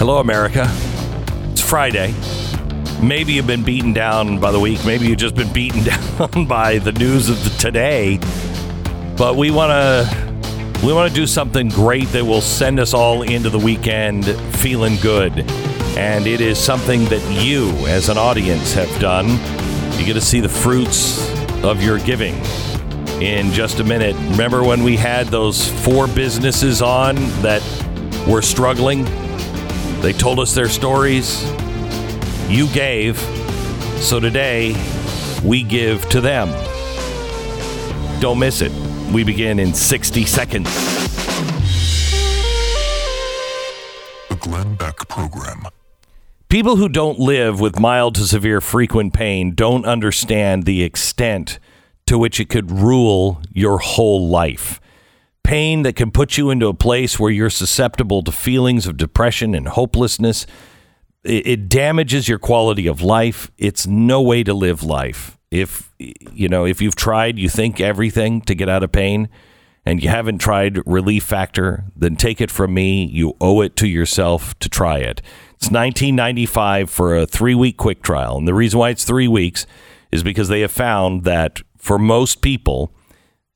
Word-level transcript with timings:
Hello, 0.00 0.16
America. 0.16 0.66
It's 1.52 1.60
Friday. 1.60 2.14
Maybe 3.02 3.34
you've 3.34 3.46
been 3.46 3.62
beaten 3.62 3.92
down 3.92 4.40
by 4.40 4.50
the 4.50 4.58
week. 4.58 4.82
Maybe 4.82 5.06
you've 5.06 5.18
just 5.18 5.34
been 5.34 5.52
beaten 5.52 5.84
down 6.18 6.46
by 6.46 6.78
the 6.78 6.92
news 6.92 7.28
of 7.28 7.44
the 7.44 7.50
today. 7.58 8.18
But 9.18 9.36
we 9.36 9.50
want 9.50 9.72
to 9.72 10.80
we 10.82 10.94
want 10.94 11.10
to 11.10 11.14
do 11.14 11.26
something 11.26 11.68
great 11.68 12.08
that 12.12 12.24
will 12.24 12.40
send 12.40 12.80
us 12.80 12.94
all 12.94 13.20
into 13.20 13.50
the 13.50 13.58
weekend 13.58 14.24
feeling 14.56 14.96
good. 15.02 15.40
And 15.98 16.26
it 16.26 16.40
is 16.40 16.58
something 16.58 17.04
that 17.10 17.20
you, 17.30 17.68
as 17.86 18.08
an 18.08 18.16
audience, 18.16 18.72
have 18.72 19.00
done. 19.02 19.28
You 19.98 20.06
get 20.06 20.14
to 20.14 20.22
see 20.22 20.40
the 20.40 20.48
fruits 20.48 21.30
of 21.62 21.82
your 21.82 21.98
giving 21.98 22.36
in 23.20 23.52
just 23.52 23.80
a 23.80 23.84
minute. 23.84 24.16
Remember 24.30 24.64
when 24.64 24.82
we 24.82 24.96
had 24.96 25.26
those 25.26 25.70
four 25.84 26.06
businesses 26.06 26.80
on 26.80 27.16
that 27.42 27.60
were 28.26 28.40
struggling? 28.40 29.06
They 30.00 30.14
told 30.14 30.40
us 30.40 30.54
their 30.54 30.70
stories. 30.70 31.44
You 32.48 32.68
gave. 32.68 33.18
So 34.00 34.18
today, 34.18 34.74
we 35.44 35.62
give 35.62 36.08
to 36.08 36.22
them. 36.22 36.48
Don't 38.18 38.38
miss 38.38 38.62
it. 38.62 38.72
We 39.12 39.24
begin 39.24 39.58
in 39.58 39.74
60 39.74 40.24
seconds. 40.24 40.70
The 44.30 44.36
Glenn 44.36 44.74
Beck 44.76 45.06
Program. 45.08 45.64
People 46.48 46.76
who 46.76 46.88
don't 46.88 47.18
live 47.18 47.60
with 47.60 47.78
mild 47.78 48.14
to 48.14 48.22
severe 48.22 48.62
frequent 48.62 49.12
pain 49.12 49.54
don't 49.54 49.84
understand 49.84 50.64
the 50.64 50.82
extent 50.82 51.58
to 52.06 52.18
which 52.18 52.40
it 52.40 52.48
could 52.48 52.70
rule 52.70 53.42
your 53.52 53.78
whole 53.78 54.28
life. 54.28 54.79
Pain 55.42 55.82
that 55.82 55.96
can 55.96 56.10
put 56.10 56.36
you 56.38 56.50
into 56.50 56.68
a 56.68 56.74
place 56.74 57.18
where 57.18 57.30
you're 57.30 57.50
susceptible 57.50 58.22
to 58.22 58.32
feelings 58.32 58.86
of 58.86 58.96
depression 58.96 59.54
and 59.54 59.68
hopelessness. 59.68 60.46
It, 61.24 61.46
it 61.46 61.68
damages 61.68 62.28
your 62.28 62.38
quality 62.38 62.86
of 62.86 63.02
life. 63.02 63.50
It's 63.58 63.86
no 63.86 64.22
way 64.22 64.44
to 64.44 64.54
live 64.54 64.82
life 64.82 65.36
if 65.50 65.92
you 65.98 66.48
know 66.48 66.64
if 66.64 66.80
you've 66.80 66.96
tried 66.96 67.38
you 67.38 67.48
think 67.48 67.80
everything 67.80 68.40
to 68.40 68.54
get 68.54 68.68
out 68.68 68.82
of 68.82 68.92
pain 68.92 69.28
and 69.84 70.02
you 70.02 70.08
haven't 70.08 70.38
tried 70.38 70.80
relief 70.86 71.24
factor 71.24 71.84
then 71.96 72.14
take 72.14 72.40
it 72.40 72.50
from 72.50 72.72
me 72.72 73.04
you 73.04 73.36
owe 73.40 73.60
it 73.60 73.74
to 73.74 73.88
yourself 73.88 74.56
to 74.60 74.68
try 74.68 74.98
it 74.98 75.20
it's 75.54 75.70
1995 75.70 76.88
for 76.88 77.16
a 77.16 77.26
3 77.26 77.54
week 77.54 77.76
quick 77.76 78.02
trial 78.02 78.38
and 78.38 78.46
the 78.46 78.54
reason 78.54 78.78
why 78.78 78.90
it's 78.90 79.04
3 79.04 79.26
weeks 79.26 79.66
is 80.12 80.22
because 80.22 80.48
they 80.48 80.60
have 80.60 80.72
found 80.72 81.24
that 81.24 81.60
for 81.76 81.98
most 81.98 82.42
people 82.42 82.92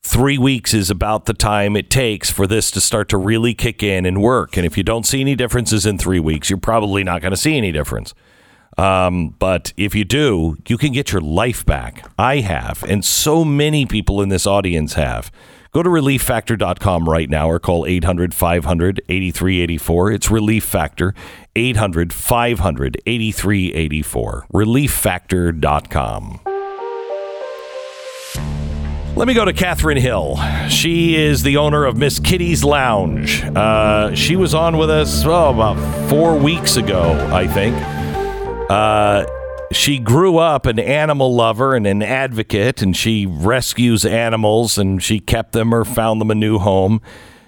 3 0.04 0.38
weeks 0.38 0.74
is 0.74 0.90
about 0.90 1.24
the 1.24 1.34
time 1.34 1.76
it 1.76 1.90
takes 1.90 2.30
for 2.30 2.46
this 2.46 2.70
to 2.70 2.80
start 2.80 3.08
to 3.08 3.16
really 3.16 3.54
kick 3.54 3.82
in 3.82 4.06
and 4.06 4.22
work 4.22 4.56
and 4.56 4.64
if 4.64 4.76
you 4.76 4.84
don't 4.84 5.06
see 5.06 5.20
any 5.20 5.34
differences 5.34 5.86
in 5.86 5.98
3 5.98 6.20
weeks 6.20 6.50
you're 6.50 6.58
probably 6.58 7.02
not 7.02 7.20
going 7.20 7.32
to 7.32 7.36
see 7.36 7.56
any 7.56 7.72
difference 7.72 8.14
um, 8.76 9.30
but 9.38 9.72
if 9.76 9.94
you 9.94 10.04
do, 10.04 10.56
you 10.66 10.76
can 10.76 10.92
get 10.92 11.12
your 11.12 11.20
life 11.20 11.64
back. 11.64 12.04
I 12.18 12.38
have, 12.38 12.82
and 12.84 13.04
so 13.04 13.44
many 13.44 13.86
people 13.86 14.20
in 14.20 14.30
this 14.30 14.46
audience 14.46 14.94
have. 14.94 15.30
Go 15.72 15.82
to 15.82 15.90
relieffactor.com 15.90 17.08
right 17.08 17.28
now 17.28 17.50
or 17.50 17.58
call 17.58 17.84
800 17.84 18.32
500 18.32 19.02
8384. 19.08 20.12
It's 20.12 20.30
Relief 20.30 20.64
Factor, 20.64 21.14
800 21.56 22.12
500 22.12 22.96
8384. 23.06 24.46
Relieffactor.com. 24.52 26.53
Let 29.16 29.28
me 29.28 29.34
go 29.34 29.44
to 29.44 29.52
Catherine 29.52 29.96
Hill. 29.96 30.36
She 30.68 31.14
is 31.14 31.44
the 31.44 31.56
owner 31.58 31.84
of 31.84 31.96
Miss 31.96 32.18
Kitty's 32.18 32.64
Lounge. 32.64 33.44
Uh, 33.44 34.12
she 34.12 34.34
was 34.34 34.54
on 34.54 34.76
with 34.76 34.90
us, 34.90 35.24
oh, 35.24 35.50
about 35.50 36.10
four 36.10 36.36
weeks 36.36 36.76
ago, 36.76 37.12
I 37.32 37.46
think. 37.46 37.76
Uh, 38.68 39.24
she 39.70 40.00
grew 40.00 40.38
up 40.38 40.66
an 40.66 40.80
animal 40.80 41.32
lover 41.32 41.76
and 41.76 41.86
an 41.86 42.02
advocate, 42.02 42.82
and 42.82 42.96
she 42.96 43.24
rescues 43.24 44.04
animals 44.04 44.78
and 44.78 45.00
she 45.00 45.20
kept 45.20 45.52
them 45.52 45.72
or 45.72 45.84
found 45.84 46.20
them 46.20 46.32
a 46.32 46.34
new 46.34 46.58
home. 46.58 47.00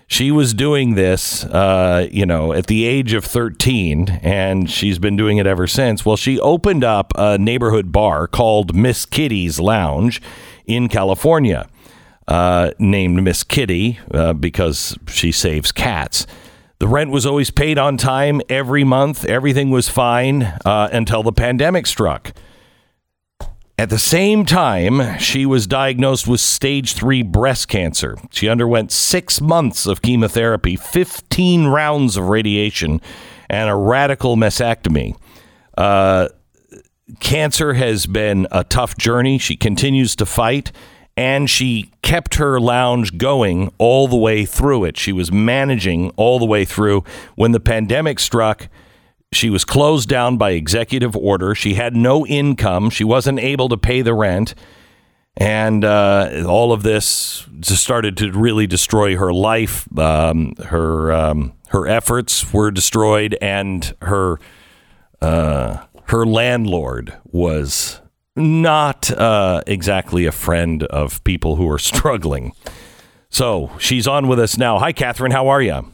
She 0.06 0.30
was 0.30 0.54
doing 0.54 0.94
this, 0.94 1.42
uh, 1.46 2.06
you 2.12 2.26
know, 2.26 2.52
at 2.52 2.68
the 2.68 2.84
age 2.84 3.12
of 3.12 3.24
13, 3.24 4.20
and 4.22 4.70
she's 4.70 5.00
been 5.00 5.16
doing 5.16 5.38
it 5.38 5.48
ever 5.48 5.66
since. 5.66 6.06
Well, 6.06 6.16
she 6.16 6.38
opened 6.38 6.84
up 6.84 7.12
a 7.16 7.38
neighborhood 7.38 7.90
bar 7.90 8.28
called 8.28 8.76
Miss 8.76 9.04
Kitty's 9.04 9.58
Lounge 9.58 10.22
in 10.66 10.88
California, 10.88 11.68
uh, 12.28 12.70
named 12.78 13.22
Miss 13.22 13.44
Kitty 13.44 13.98
uh, 14.12 14.32
because 14.32 14.98
she 15.08 15.32
saves 15.32 15.72
cats. 15.72 16.26
The 16.78 16.88
rent 16.88 17.10
was 17.10 17.24
always 17.24 17.50
paid 17.50 17.78
on 17.78 17.96
time 17.96 18.42
every 18.48 18.84
month. 18.84 19.24
Everything 19.24 19.70
was 19.70 19.88
fine 19.88 20.42
uh, 20.64 20.88
until 20.92 21.22
the 21.22 21.32
pandemic 21.32 21.86
struck. 21.86 22.34
At 23.78 23.90
the 23.90 23.98
same 23.98 24.46
time, 24.46 25.18
she 25.18 25.44
was 25.44 25.66
diagnosed 25.66 26.26
with 26.26 26.40
stage 26.40 26.94
three 26.94 27.22
breast 27.22 27.68
cancer. 27.68 28.16
She 28.30 28.48
underwent 28.48 28.90
six 28.90 29.40
months 29.40 29.86
of 29.86 30.00
chemotherapy, 30.00 30.76
15 30.76 31.66
rounds 31.66 32.16
of 32.16 32.28
radiation, 32.28 33.02
and 33.50 33.68
a 33.68 33.74
radical 33.74 34.36
mastectomy. 34.36 35.14
Uh, 35.76 36.28
cancer 37.20 37.74
has 37.74 38.06
been 38.06 38.46
a 38.50 38.64
tough 38.64 38.96
journey. 38.96 39.38
She 39.38 39.56
continues 39.56 40.16
to 40.16 40.26
fight 40.26 40.72
and 41.16 41.48
she 41.48 41.90
kept 42.02 42.34
her 42.34 42.60
lounge 42.60 43.16
going 43.16 43.72
all 43.78 44.06
the 44.06 44.16
way 44.16 44.44
through 44.44 44.84
it. 44.84 44.98
She 44.98 45.12
was 45.12 45.32
managing 45.32 46.10
all 46.16 46.38
the 46.38 46.44
way 46.44 46.64
through. 46.64 47.04
When 47.36 47.52
the 47.52 47.60
pandemic 47.60 48.18
struck, 48.18 48.68
she 49.32 49.48
was 49.48 49.64
closed 49.64 50.08
down 50.08 50.36
by 50.36 50.50
executive 50.50 51.16
order. 51.16 51.54
She 51.54 51.74
had 51.74 51.96
no 51.96 52.26
income. 52.26 52.90
She 52.90 53.04
wasn't 53.04 53.38
able 53.40 53.68
to 53.70 53.78
pay 53.78 54.02
the 54.02 54.14
rent. 54.14 54.54
And 55.38 55.84
uh, 55.84 56.44
all 56.46 56.72
of 56.72 56.82
this 56.82 57.46
just 57.60 57.82
started 57.82 58.16
to 58.18 58.32
really 58.32 58.66
destroy 58.66 59.16
her 59.16 59.32
life. 59.32 59.86
Um, 59.98 60.54
her 60.56 61.12
um, 61.12 61.52
her 61.68 61.86
efforts 61.86 62.54
were 62.54 62.70
destroyed, 62.70 63.36
and 63.42 63.94
her 64.00 64.38
uh, 65.20 65.84
her 66.08 66.24
landlord 66.24 67.16
was 67.24 68.00
not 68.36 69.10
uh, 69.10 69.62
exactly 69.66 70.26
a 70.26 70.32
friend 70.32 70.82
of 70.84 71.22
people 71.24 71.56
who 71.56 71.68
are 71.70 71.78
struggling. 71.78 72.52
So 73.28 73.72
she's 73.78 74.06
on 74.06 74.28
with 74.28 74.38
us 74.38 74.56
now. 74.56 74.78
Hi, 74.78 74.92
Catherine. 74.92 75.32
How 75.32 75.48
are 75.48 75.62
you? 75.62 75.90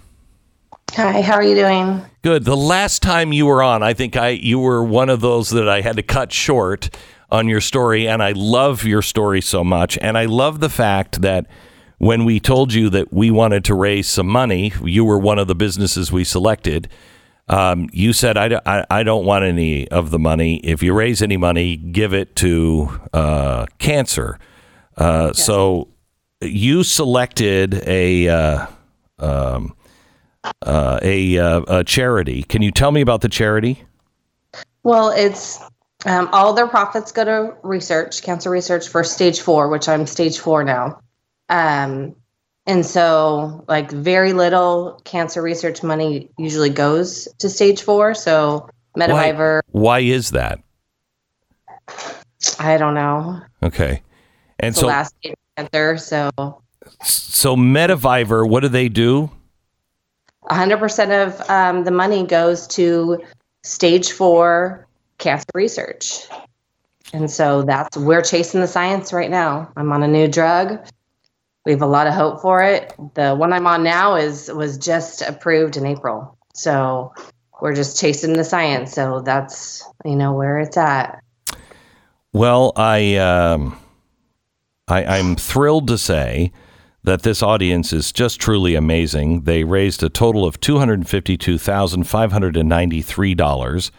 Hi. 0.92 1.22
How 1.22 1.34
are 1.34 1.42
you 1.42 1.54
doing? 1.54 2.02
Good. 2.22 2.44
The 2.44 2.56
last 2.56 3.00
time 3.00 3.32
you 3.32 3.46
were 3.46 3.62
on, 3.62 3.82
I 3.82 3.94
think 3.94 4.16
I 4.16 4.30
you 4.30 4.58
were 4.58 4.84
one 4.84 5.08
of 5.08 5.20
those 5.20 5.50
that 5.50 5.68
I 5.68 5.80
had 5.80 5.96
to 5.96 6.02
cut 6.02 6.32
short 6.32 6.90
on 7.30 7.48
your 7.48 7.62
story, 7.62 8.06
and 8.06 8.22
I 8.22 8.32
love 8.32 8.84
your 8.84 9.00
story 9.00 9.40
so 9.40 9.64
much, 9.64 9.96
and 10.02 10.18
I 10.18 10.26
love 10.26 10.60
the 10.60 10.68
fact 10.68 11.22
that 11.22 11.46
when 11.96 12.26
we 12.26 12.38
told 12.38 12.74
you 12.74 12.90
that 12.90 13.12
we 13.12 13.30
wanted 13.30 13.64
to 13.64 13.74
raise 13.74 14.08
some 14.08 14.26
money, 14.26 14.72
you 14.84 15.04
were 15.04 15.18
one 15.18 15.38
of 15.38 15.46
the 15.46 15.54
businesses 15.54 16.12
we 16.12 16.24
selected 16.24 16.88
um, 17.52 17.88
you 17.92 18.12
said, 18.14 18.38
I, 18.38 18.60
I, 18.64 18.84
I, 18.90 19.02
don't 19.02 19.26
want 19.26 19.44
any 19.44 19.86
of 19.88 20.10
the 20.10 20.18
money. 20.18 20.56
If 20.64 20.82
you 20.82 20.94
raise 20.94 21.20
any 21.20 21.36
money, 21.36 21.76
give 21.76 22.14
it 22.14 22.34
to 22.36 23.00
uh, 23.12 23.66
cancer. 23.78 24.38
Uh. 24.96 25.34
So 25.34 25.88
you 26.40 26.82
selected 26.82 27.86
a, 27.86 28.28
uh, 28.28 28.66
um, 29.18 29.76
uh, 30.62 30.98
a, 31.02 31.38
uh, 31.38 31.60
a, 31.68 31.84
charity. 31.84 32.42
Can 32.42 32.62
you 32.62 32.70
tell 32.70 32.90
me 32.90 33.02
about 33.02 33.20
the 33.20 33.28
charity? 33.28 33.84
Well, 34.82 35.10
it's 35.10 35.60
um, 36.06 36.28
all 36.32 36.54
their 36.54 36.66
profits 36.66 37.12
go 37.12 37.24
to 37.24 37.54
research, 37.62 38.22
cancer 38.22 38.50
research 38.50 38.88
for 38.88 39.04
stage 39.04 39.40
four, 39.40 39.68
which 39.68 39.88
I'm 39.88 40.06
stage 40.06 40.38
four 40.38 40.64
now. 40.64 41.00
Um, 41.50 42.16
and 42.66 42.86
so, 42.86 43.64
like, 43.66 43.90
very 43.90 44.32
little 44.32 45.00
cancer 45.04 45.42
research 45.42 45.82
money 45.82 46.30
usually 46.38 46.70
goes 46.70 47.26
to 47.38 47.48
stage 47.48 47.82
four. 47.82 48.14
So, 48.14 48.68
Metavivor. 48.96 49.62
Why, 49.66 49.80
why 49.80 49.98
is 50.00 50.30
that? 50.30 50.60
I 52.60 52.76
don't 52.76 52.94
know. 52.94 53.40
Okay. 53.62 54.02
And 54.60 54.70
it's 54.70 54.78
so, 54.78 54.86
last 54.86 55.16
stage 55.16 55.34
cancer. 55.56 55.98
So, 55.98 56.30
so 57.02 57.56
Metavivor, 57.56 58.48
what 58.48 58.60
do 58.60 58.68
they 58.68 58.88
do? 58.88 59.30
100% 60.44 61.26
of 61.26 61.50
um, 61.50 61.84
the 61.84 61.90
money 61.90 62.24
goes 62.26 62.68
to 62.68 63.24
stage 63.64 64.12
four 64.12 64.86
cancer 65.18 65.46
research. 65.54 66.26
And 67.12 67.30
so 67.30 67.62
that's, 67.62 67.96
we're 67.96 68.22
chasing 68.22 68.60
the 68.60 68.68
science 68.68 69.12
right 69.12 69.30
now. 69.30 69.70
I'm 69.76 69.92
on 69.92 70.02
a 70.02 70.08
new 70.08 70.28
drug 70.28 70.78
we 71.64 71.72
have 71.72 71.82
a 71.82 71.86
lot 71.86 72.06
of 72.06 72.14
hope 72.14 72.40
for 72.40 72.62
it. 72.62 72.92
The 73.14 73.34
one 73.34 73.52
I'm 73.52 73.66
on 73.66 73.82
now 73.82 74.16
is 74.16 74.50
was 74.52 74.78
just 74.78 75.22
approved 75.22 75.76
in 75.76 75.86
April. 75.86 76.36
So 76.54 77.14
we're 77.60 77.74
just 77.74 78.00
chasing 78.00 78.32
the 78.32 78.44
science. 78.44 78.92
So 78.92 79.20
that's 79.20 79.84
you 80.04 80.16
know 80.16 80.32
where 80.32 80.58
it's 80.58 80.76
at. 80.76 81.22
Well, 82.32 82.72
I 82.76 83.16
um, 83.16 83.78
I 84.88 85.04
I'm 85.04 85.36
thrilled 85.36 85.86
to 85.88 85.98
say 85.98 86.52
that 87.04 87.22
this 87.22 87.42
audience 87.42 87.92
is 87.92 88.12
just 88.12 88.40
truly 88.40 88.74
amazing. 88.74 89.42
They 89.42 89.64
raised 89.64 90.02
a 90.02 90.08
total 90.08 90.44
of 90.44 90.60
two 90.60 90.78
hundred 90.78 91.08
fifty-two 91.08 91.58
thousand 91.58 92.04
five 92.04 92.32
hundred 92.32 92.56
and 92.56 92.68
ninety-three 92.68 93.34
dollars. 93.34 93.92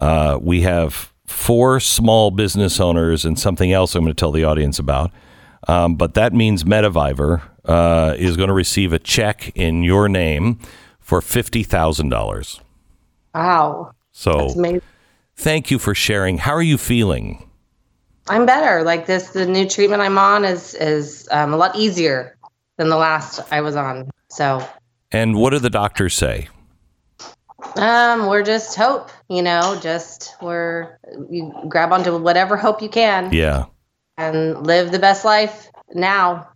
Uh, 0.00 0.38
we 0.40 0.62
have 0.62 1.12
four 1.26 1.80
small 1.80 2.30
business 2.30 2.80
owners 2.80 3.24
and 3.24 3.38
something 3.38 3.72
else 3.72 3.94
I'm 3.94 4.04
going 4.04 4.14
to 4.14 4.18
tell 4.18 4.32
the 4.32 4.44
audience 4.44 4.78
about. 4.78 5.10
Um, 5.68 5.96
but 5.96 6.14
that 6.14 6.32
means 6.32 6.64
Metavivor 6.64 7.42
uh, 7.64 8.14
is 8.18 8.36
going 8.36 8.48
to 8.48 8.54
receive 8.54 8.92
a 8.92 8.98
check 8.98 9.50
in 9.54 9.82
your 9.82 10.08
name 10.08 10.58
for 11.00 11.20
fifty 11.20 11.62
thousand 11.62 12.08
dollars. 12.10 12.60
Wow. 13.34 13.92
So 14.12 14.32
That's 14.38 14.56
amazing. 14.56 14.82
thank 15.36 15.70
you 15.70 15.78
for 15.78 15.94
sharing. 15.94 16.38
How 16.38 16.52
are 16.52 16.62
you 16.62 16.78
feeling? 16.78 17.48
I'm 18.28 18.46
better. 18.46 18.82
Like 18.84 19.06
this, 19.06 19.30
the 19.30 19.44
new 19.46 19.68
treatment 19.68 20.00
I'm 20.02 20.18
on 20.18 20.44
is 20.44 20.74
is 20.74 21.28
um, 21.30 21.52
a 21.52 21.56
lot 21.56 21.76
easier 21.76 22.36
than 22.76 22.88
the 22.88 22.96
last 22.96 23.40
I 23.50 23.60
was 23.60 23.76
on. 23.76 24.10
So 24.28 24.66
And 25.12 25.36
what 25.36 25.50
do 25.50 25.58
the 25.58 25.70
doctors 25.70 26.14
say? 26.14 26.48
um, 27.76 28.26
we're 28.26 28.42
just 28.42 28.76
hope, 28.76 29.10
you 29.28 29.42
know, 29.42 29.78
just 29.80 30.34
we're 30.42 30.98
you 31.30 31.52
grab 31.68 31.92
onto 31.92 32.16
whatever 32.18 32.56
hope 32.56 32.82
you 32.82 32.88
can 32.88 33.32
Yeah. 33.32 33.66
And 34.16 34.66
live 34.66 34.92
the 34.92 34.98
best 34.98 35.24
life 35.24 35.70
now. 35.94 36.48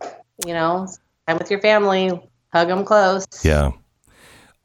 You 0.45 0.53
know, 0.53 0.87
time 1.27 1.37
with 1.37 1.51
your 1.51 1.61
family, 1.61 2.11
hug 2.53 2.67
them 2.67 2.85
close. 2.85 3.27
Yeah. 3.43 3.71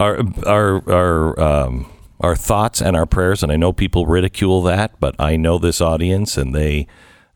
Our 0.00 0.20
our 0.46 0.90
our 0.90 1.40
um 1.40 1.90
our 2.20 2.36
thoughts 2.36 2.80
and 2.80 2.96
our 2.96 3.06
prayers, 3.06 3.42
and 3.42 3.52
I 3.52 3.56
know 3.56 3.72
people 3.72 4.06
ridicule 4.06 4.62
that, 4.62 4.98
but 5.00 5.14
I 5.18 5.36
know 5.36 5.58
this 5.58 5.80
audience, 5.80 6.36
and 6.36 6.54
they 6.54 6.86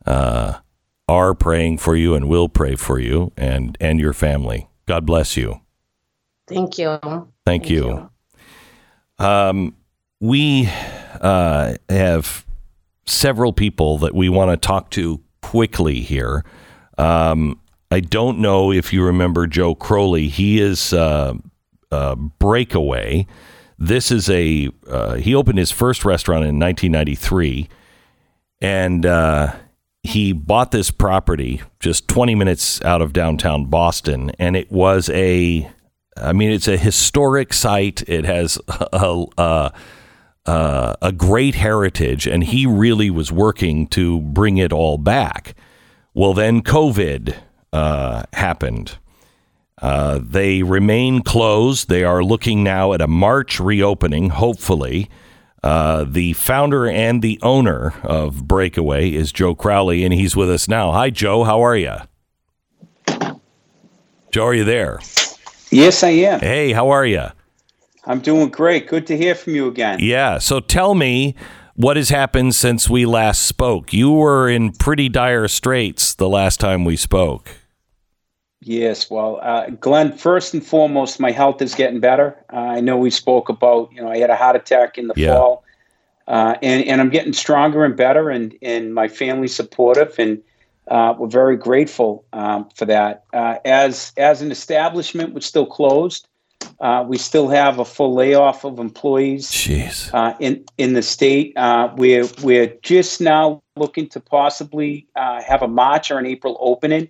uh, 0.05 0.59
are 1.07 1.33
praying 1.33 1.77
for 1.77 1.95
you 1.95 2.15
and 2.15 2.27
will 2.27 2.49
pray 2.49 2.75
for 2.75 2.99
you 2.99 3.31
and 3.37 3.77
and 3.79 3.99
your 3.99 4.13
family. 4.13 4.67
God 4.85 5.05
bless 5.05 5.37
you. 5.37 5.61
Thank 6.47 6.79
you. 6.79 6.99
Thank, 7.45 7.69
you. 7.69 8.09
Um, 9.19 9.75
we 10.19 10.67
uh, 11.21 11.75
have 11.87 12.45
several 13.05 13.53
people 13.53 13.99
that 13.99 14.15
we 14.15 14.29
want 14.29 14.49
to 14.49 14.57
talk 14.57 14.89
to 14.91 15.21
quickly 15.49 16.01
here. 16.01 16.43
Um, 16.99 17.59
I 17.89 18.01
don't 18.01 18.37
know 18.37 18.71
if 18.71 18.93
you 18.93 19.03
remember 19.03 19.47
Joe 19.47 19.73
Crowley. 19.73 20.27
He 20.27 20.61
is 20.61 20.93
uh, 20.93 21.33
Breakaway. 22.37 23.25
This 23.79 24.11
is 24.11 24.29
a 24.29 24.69
uh, 24.87 25.15
he 25.15 25.33
opened 25.33 25.57
his 25.57 25.71
first 25.71 26.05
restaurant 26.05 26.43
in 26.43 26.59
1993, 26.59 27.67
and 28.61 29.07
uh, 29.07 29.55
he 30.03 30.33
bought 30.33 30.69
this 30.69 30.91
property 30.91 31.63
just 31.79 32.07
20 32.07 32.35
minutes 32.35 32.79
out 32.83 33.01
of 33.01 33.11
downtown 33.11 33.65
Boston, 33.65 34.31
and 34.37 34.55
it 34.55 34.71
was 34.71 35.09
a 35.09 35.67
I 36.15 36.31
mean, 36.31 36.51
it's 36.51 36.67
a 36.67 36.77
historic 36.77 37.53
site. 37.53 38.07
It 38.07 38.25
has 38.25 38.59
a, 38.67 39.25
a, 39.39 39.73
a 41.01 41.11
great 41.11 41.55
heritage, 41.55 42.27
and 42.27 42.43
he 42.43 42.65
really 42.65 43.09
was 43.09 43.31
working 43.31 43.87
to 43.87 44.19
bring 44.21 44.57
it 44.57 44.71
all 44.71 44.97
back. 44.97 45.55
Well, 46.13 46.33
then 46.33 46.61
COVID 46.61 47.35
uh, 47.71 48.23
happened. 48.33 48.97
Uh, 49.81 50.19
they 50.21 50.63
remain 50.63 51.21
closed. 51.21 51.87
They 51.87 52.03
are 52.03 52.23
looking 52.23 52.63
now 52.63 52.93
at 52.93 53.01
a 53.01 53.07
March 53.07 53.59
reopening, 53.59 54.29
hopefully. 54.29 55.09
Uh, 55.63 56.05
the 56.07 56.33
founder 56.33 56.87
and 56.89 57.21
the 57.21 57.39
owner 57.41 57.93
of 58.03 58.47
Breakaway 58.47 59.13
is 59.13 59.31
Joe 59.31 59.55
Crowley, 59.55 60.03
and 60.03 60.13
he's 60.13 60.35
with 60.35 60.49
us 60.49 60.67
now. 60.67 60.91
Hi, 60.91 61.09
Joe. 61.09 61.43
How 61.43 61.61
are 61.61 61.75
you? 61.75 61.95
Joe, 64.31 64.45
are 64.45 64.53
you 64.53 64.63
there? 64.63 64.99
Yes, 65.71 66.03
I 66.03 66.09
am. 66.09 66.39
Hey, 66.39 66.71
how 66.71 66.89
are 66.89 67.05
you? 67.05 67.27
I'm 68.09 68.19
doing 68.19 68.49
great. 68.49 68.87
Good 68.87 69.05
to 69.07 69.15
hear 69.15 69.35
from 69.35 69.53
you 69.53 69.67
again. 69.67 69.99
Yeah. 70.01 70.39
So 70.39 70.59
tell 70.59 70.95
me 70.95 71.35
what 71.75 71.95
has 71.95 72.09
happened 72.09 72.55
since 72.55 72.89
we 72.89 73.05
last 73.05 73.43
spoke. 73.43 73.93
You 73.93 74.11
were 74.11 74.49
in 74.49 74.71
pretty 74.73 75.09
dire 75.09 75.47
straits 75.47 76.15
the 76.15 76.27
last 76.27 76.59
time 76.59 76.83
we 76.85 76.97
spoke. 76.97 77.51
Yes, 78.61 79.09
well, 79.09 79.39
uh, 79.41 79.69
Glenn, 79.69 80.11
first 80.11 80.53
and 80.53 80.65
foremost, 80.65 81.19
my 81.19 81.31
health 81.31 81.61
is 81.61 81.75
getting 81.75 81.99
better. 81.99 82.35
Uh, 82.51 82.57
I 82.57 82.81
know 82.81 82.97
we 82.97 83.09
spoke 83.11 83.47
about, 83.47 83.89
you 83.93 84.01
know, 84.01 84.09
I 84.09 84.17
had 84.17 84.29
a 84.29 84.35
heart 84.35 84.55
attack 84.55 84.97
in 84.97 85.07
the 85.07 85.13
Yeah. 85.15 85.35
fall, 85.35 85.63
uh, 86.27 86.55
and, 86.61 86.83
and 86.85 86.99
I'm 86.99 87.09
getting 87.09 87.31
stronger 87.31 87.85
and 87.85 87.95
better, 87.95 88.29
and, 88.29 88.53
and 88.61 88.93
my 88.93 89.07
family's 89.07 89.55
supportive, 89.55 90.15
and 90.19 90.41
uh, 90.89 91.13
we're 91.17 91.27
very 91.27 91.55
grateful 91.55 92.25
um, 92.33 92.67
for 92.75 92.85
that. 92.85 93.23
Uh, 93.33 93.59
as, 93.63 94.11
as 94.17 94.41
an 94.41 94.51
establishment, 94.51 95.33
we're 95.33 95.39
still 95.39 95.65
closed. 95.65 96.27
Uh, 96.79 97.03
we 97.07 97.17
still 97.17 97.47
have 97.47 97.79
a 97.79 97.85
full 97.85 98.13
layoff 98.13 98.63
of 98.65 98.79
employees. 98.79 99.49
Jeez. 99.49 100.13
uh, 100.13 100.35
in 100.39 100.65
in 100.77 100.93
the 100.93 101.01
state. 101.01 101.53
Uh, 101.57 101.93
we're 101.95 102.27
we're 102.43 102.73
just 102.81 103.21
now 103.21 103.61
looking 103.75 104.07
to 104.09 104.19
possibly 104.19 105.07
uh, 105.15 105.41
have 105.41 105.61
a 105.61 105.67
March 105.67 106.11
or 106.11 106.17
an 106.17 106.25
April 106.25 106.57
opening, 106.59 107.07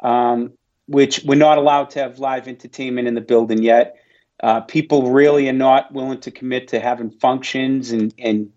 um, 0.00 0.52
which 0.86 1.22
we're 1.24 1.34
not 1.34 1.58
allowed 1.58 1.90
to 1.90 2.00
have 2.00 2.18
live 2.18 2.48
entertainment 2.48 3.08
in 3.08 3.14
the 3.14 3.20
building 3.20 3.62
yet. 3.62 3.96
Uh, 4.42 4.60
people 4.60 5.10
really 5.10 5.48
are 5.48 5.52
not 5.52 5.92
willing 5.92 6.20
to 6.20 6.30
commit 6.30 6.68
to 6.68 6.80
having 6.80 7.10
functions 7.10 7.90
and, 7.90 8.14
and 8.18 8.50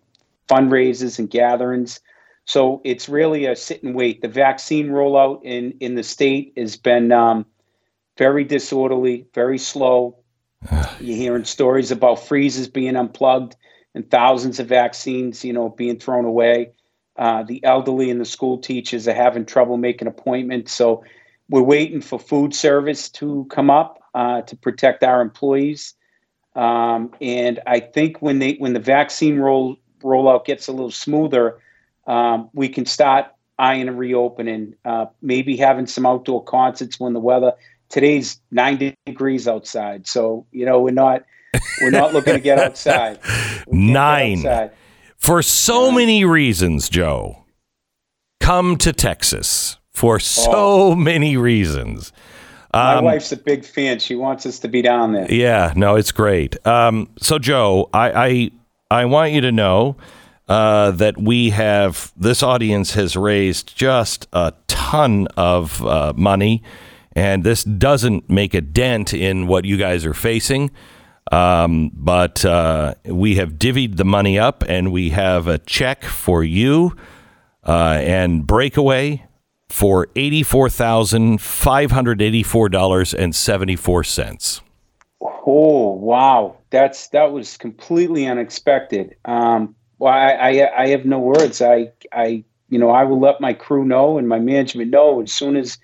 fundraisers 0.48 1.20
and 1.20 1.30
gatherings. 1.30 2.00
So 2.46 2.82
it's 2.84 3.08
really 3.08 3.46
a 3.46 3.56
sit 3.56 3.84
and 3.84 3.96
wait. 3.96 4.22
The 4.22 4.28
vaccine 4.28 4.90
rollout 4.90 5.44
in, 5.44 5.72
in 5.80 5.96
the 5.96 6.04
state 6.04 6.54
has 6.58 6.78
been 6.78 7.12
um, 7.12 7.46
very 8.18 8.44
disorderly, 8.44 9.28
very 9.34 9.58
slow. 9.58 10.23
You're 11.00 11.18
hearing 11.18 11.46
stories 11.46 11.92
about 11.92 12.26
freezers 12.26 12.68
being 12.68 12.96
unplugged 12.96 13.56
and 13.96 14.10
thousands 14.10 14.60
of 14.60 14.68
vaccines, 14.68 15.44
you 15.44 15.54
know, 15.54 15.70
being 15.70 16.00
thrown 16.00 16.26
away. 16.26 16.72
Uh, 17.16 17.44
the 17.44 17.64
elderly 17.64 18.10
and 18.10 18.20
the 18.20 18.26
school 18.26 18.58
teachers 18.58 19.08
are 19.08 19.14
having 19.14 19.46
trouble 19.46 19.78
making 19.78 20.08
appointments. 20.08 20.74
So 20.74 21.04
we're 21.50 21.62
waiting 21.62 22.02
for 22.02 22.20
food 22.20 22.56
service 22.56 23.10
to 23.10 23.46
come 23.52 23.70
up 23.70 24.00
uh, 24.14 24.42
to 24.42 24.56
protect 24.56 25.04
our 25.04 25.22
employees. 25.22 25.94
Um, 26.56 27.14
and 27.22 27.60
I 27.68 27.80
think 27.80 28.22
when 28.22 28.40
they 28.40 28.54
when 28.54 28.74
the 28.74 28.80
vaccine 28.80 29.38
roll 29.40 29.78
rollout 30.04 30.46
gets 30.46 30.68
a 30.68 30.72
little 30.72 30.92
smoother, 30.92 31.60
um, 32.08 32.50
we 32.54 32.70
can 32.70 32.86
start 32.86 33.28
eyeing 33.58 33.88
a 33.88 33.94
reopening. 33.94 34.76
Uh, 34.86 35.06
maybe 35.22 35.58
having 35.58 35.88
some 35.88 36.06
outdoor 36.06 36.44
concerts 36.44 37.00
when 37.00 37.14
the 37.14 37.20
weather. 37.20 37.54
Today's 37.94 38.42
90 38.50 38.96
degrees 39.06 39.48
outside, 39.48 40.08
so 40.08 40.48
you 40.52 40.66
know 40.66 40.82
we're 40.82 40.90
not 40.92 41.24
we're 41.82 41.92
not 41.92 42.12
looking 42.12 42.34
to 42.34 42.40
get 42.40 42.58
outside. 42.58 43.22
Can't 43.22 43.66
get 43.68 43.74
Nine. 43.74 44.38
outside. 44.40 44.72
For 45.18 45.44
so 45.44 45.92
many 45.92 46.26
reasons, 46.26 46.90
Joe, 46.90 47.46
come 48.40 48.78
to 48.78 48.92
Texas. 48.92 49.78
For 49.94 50.20
so 50.20 50.96
many 50.96 51.38
reasons. 51.38 52.12
My 52.74 52.96
Um, 52.96 53.06
wife's 53.06 53.32
a 53.32 53.38
big 53.38 53.64
fan. 53.64 54.00
She 54.00 54.16
wants 54.16 54.48
us 54.48 54.58
to 54.60 54.68
be 54.68 54.82
down 54.82 55.12
there. 55.12 55.32
Yeah, 55.32 55.72
no, 55.76 55.96
it's 55.96 56.12
great. 56.12 56.58
Um, 56.66 57.10
so, 57.22 57.38
Joe, 57.38 57.92
I, 57.94 58.50
I 58.90 59.02
I 59.02 59.06
want 59.06 59.34
you 59.34 59.42
to 59.42 59.52
know 59.52 59.96
uh, 60.50 60.90
that 60.92 61.20
we 61.20 61.52
have 61.52 62.12
this 62.18 62.42
audience 62.42 62.96
has 62.96 63.16
raised 63.16 63.78
just 63.78 64.28
a 64.34 64.54
ton 64.68 65.28
of 65.38 65.86
uh, 65.86 66.14
money, 66.18 66.64
and 67.14 67.44
this 67.44 67.64
doesn't 67.64 68.30
make 68.30 68.54
a 68.54 68.62
dent 68.62 69.14
in 69.14 69.48
what 69.48 69.66
you 69.66 69.78
guys 69.78 70.06
are 70.06 70.14
facing. 70.14 70.72
Um, 71.32 71.92
but 71.94 72.44
uh, 72.44 72.96
we 73.06 73.36
have 73.36 73.54
divvied 73.54 73.96
the 73.98 74.06
money 74.06 74.38
up, 74.38 74.64
and 74.68 74.92
we 74.92 75.10
have 75.12 75.48
a 75.48 75.58
check 75.58 76.04
for 76.04 76.44
you 76.44 76.96
uh, 77.66 77.98
and 78.02 78.46
Breakaway 78.46 79.26
for 79.70 80.08
eighty-four 80.16 80.70
thousand 80.70 81.42
five 81.42 81.92
hundred 81.92 82.22
eighty-four 82.22 82.70
dollars 82.70 83.14
and 83.14 83.34
seventy-four 83.34 84.04
cents. 84.04 84.62
Oh 85.46 85.94
wow, 85.94 86.58
that's 86.70 87.08
that 87.10 87.32
was 87.32 87.58
completely 87.58 88.28
unexpected. 88.28 89.16
Um, 89.26 89.76
well, 90.00 90.14
I, 90.14 90.32
I 90.32 90.84
I 90.84 90.88
have 90.90 91.06
no 91.06 91.20
words. 91.20 91.62
I 91.62 91.92
I 92.12 92.44
you 92.70 92.78
know 92.78 92.90
I 92.90 93.06
will 93.06 93.20
let 93.20 93.40
my 93.40 93.54
crew 93.54 93.86
know 93.86 94.18
and 94.18 94.28
my 94.28 94.40
management 94.40 94.92
know 94.92 95.22
as 95.22 95.32
soon 95.32 95.56
as 95.56 95.78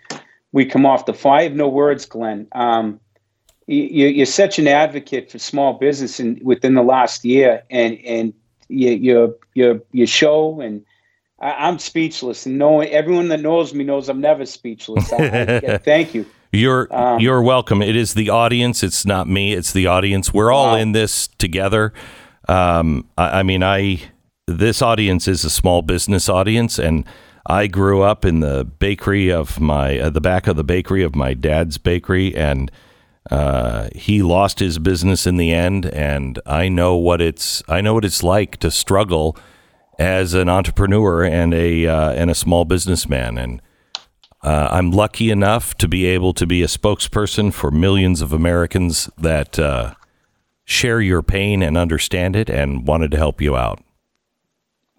we 0.51 0.65
come 0.65 0.85
off 0.85 1.05
the 1.05 1.13
phone. 1.13 1.33
I 1.33 1.43
have 1.43 1.53
no 1.53 1.67
words, 1.67 2.05
Glenn. 2.05 2.47
Um, 2.53 2.99
you, 3.67 4.07
you're 4.07 4.25
such 4.25 4.57
an 4.57 4.67
advocate 4.67 5.31
for 5.31 5.37
small 5.37 5.73
business 5.73 6.19
in, 6.19 6.39
within 6.43 6.73
the 6.73 6.81
last 6.83 7.23
year, 7.23 7.63
and 7.69 7.99
and 8.03 8.33
you 8.67 8.91
your 8.91 9.35
your 9.53 9.81
your 9.91 10.07
show 10.07 10.61
and. 10.61 10.85
I, 11.41 11.69
I'm 11.69 11.79
speechless, 11.79 12.45
and 12.45 12.57
no 12.57 12.81
everyone 12.81 13.29
that 13.29 13.39
knows 13.39 13.73
me 13.73 13.85
knows 13.85 14.09
I'm 14.09 14.19
never 14.19 14.45
speechless. 14.45 15.13
I, 15.13 15.15
I, 15.15 15.19
yeah, 15.63 15.77
thank 15.77 16.13
you. 16.13 16.25
You're 16.51 16.93
Um, 16.93 17.19
you're 17.19 17.41
welcome. 17.41 17.81
It 17.81 17.95
is 17.95 18.13
the 18.13 18.29
audience. 18.29 18.83
It's 18.83 19.05
not 19.05 19.27
me. 19.27 19.53
It's 19.53 19.71
the 19.71 19.87
audience. 19.87 20.33
We're 20.33 20.51
all 20.51 20.73
Wow. 20.73 20.75
in 20.75 20.91
this 20.91 21.27
together. 21.37 21.93
Um, 22.49 23.07
I, 23.17 23.39
I 23.39 23.43
mean, 23.43 23.63
I 23.63 24.01
this 24.47 24.81
audience 24.81 25.27
is 25.27 25.45
a 25.45 25.49
small 25.49 25.81
business 25.81 26.27
audience, 26.27 26.79
and 26.79 27.05
I 27.49 27.65
grew 27.65 28.03
up 28.03 28.25
in 28.25 28.41
the 28.41 28.63
bakery 28.63 29.31
of 29.31 29.59
my 29.59 29.99
uh, 29.99 30.09
the 30.11 30.21
back 30.21 30.45
of 30.45 30.55
the 30.55 30.63
bakery 30.63 31.01
of 31.01 31.15
my 31.15 31.33
dad's 31.33 31.79
bakery, 31.79 32.35
and 32.35 32.71
uh, 33.31 33.89
he 33.95 34.21
lost 34.21 34.59
his 34.59 34.77
business 34.77 35.25
in 35.25 35.37
the 35.37 35.51
end. 35.51 35.87
And 35.87 36.39
I 36.45 36.69
know 36.69 36.95
what 36.95 37.21
it's 37.21 37.63
I 37.67 37.81
know 37.81 37.95
what 37.95 38.05
it's 38.05 38.21
like 38.21 38.57
to 38.57 38.69
struggle 38.69 39.35
as 39.97 40.35
an 40.35 40.47
entrepreneur 40.47 41.23
and 41.23 41.51
a 41.55 41.87
uh, 41.87 42.11
and 42.11 42.29
a 42.29 42.35
small 42.35 42.65
businessman. 42.65 43.39
And 43.39 43.61
uh, 44.43 44.69
I'm 44.71 44.91
lucky 44.91 45.31
enough 45.31 45.75
to 45.79 45.87
be 45.87 46.05
able 46.05 46.33
to 46.33 46.45
be 46.45 46.61
a 46.61 46.67
spokesperson 46.67 47.51
for 47.51 47.71
millions 47.71 48.21
of 48.21 48.31
Americans 48.31 49.09
that 49.17 49.57
uh, 49.57 49.95
share 50.65 51.01
your 51.01 51.23
pain 51.23 51.63
and 51.63 51.79
understand 51.79 52.35
it, 52.35 52.47
and 52.47 52.87
wanted 52.87 53.09
to 53.09 53.17
help 53.17 53.41
you 53.41 53.57
out. 53.57 53.83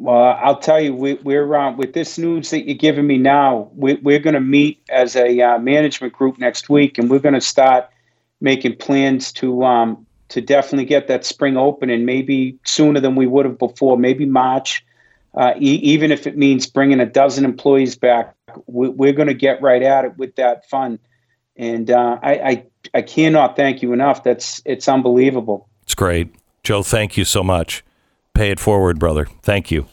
Well, 0.01 0.39
I'll 0.43 0.59
tell 0.59 0.81
you, 0.81 0.95
we, 0.95 1.15
we're 1.15 1.55
uh, 1.55 1.73
with 1.73 1.93
this 1.93 2.17
news 2.17 2.49
that 2.51 2.65
you're 2.67 2.75
giving 2.75 3.07
me 3.07 3.19
now. 3.19 3.71
We, 3.75 3.95
we're 3.97 4.19
going 4.19 4.33
to 4.33 4.41
meet 4.41 4.83
as 4.89 5.15
a 5.15 5.39
uh, 5.43 5.59
management 5.59 6.15
group 6.15 6.39
next 6.39 6.71
week, 6.71 6.97
and 6.97 7.11
we're 7.11 7.19
going 7.19 7.35
to 7.35 7.41
start 7.43 7.91
making 8.41 8.77
plans 8.77 9.31
to 9.35 9.63
um, 9.63 10.07
to 10.31 10.41
definitely 10.41 10.87
get 10.87 11.09
that 11.09 11.27
spring 11.27 11.59
open, 11.59 11.91
and 11.91 12.07
maybe 12.07 12.59
sooner 12.65 12.99
than 12.99 13.15
we 13.15 13.27
would 13.27 13.45
have 13.45 13.59
before. 13.59 13.99
Maybe 13.99 14.25
March, 14.25 14.83
uh, 15.35 15.53
e- 15.59 15.81
even 15.83 16.11
if 16.13 16.27
it 16.27 16.35
means 16.35 16.67
bringing 16.67 16.99
a 16.99 17.07
dozen 17.07 17.45
employees 17.45 17.95
back. 17.95 18.35
We, 18.67 19.11
are 19.11 19.13
going 19.13 19.29
to 19.29 19.35
get 19.35 19.61
right 19.61 19.83
at 19.83 20.07
it 20.07 20.17
with 20.17 20.35
that 20.37 20.67
fund, 20.71 20.99
and 21.57 21.91
uh, 21.91 22.19
I, 22.23 22.33
I 22.33 22.67
I 22.95 23.03
cannot 23.03 23.55
thank 23.55 23.83
you 23.83 23.93
enough. 23.93 24.25
That's 24.25 24.63
it's 24.65 24.89
unbelievable. 24.89 25.69
It's 25.83 25.95
great, 25.95 26.35
Joe. 26.63 26.83
Thank 26.83 27.19
you 27.19 27.27
so 27.27 27.45
much. 27.45 27.85
Pay 28.35 28.51
it 28.51 28.61
forward, 28.61 28.99
brother. 28.99 29.27
Thank 29.43 29.71
you. 29.71 29.87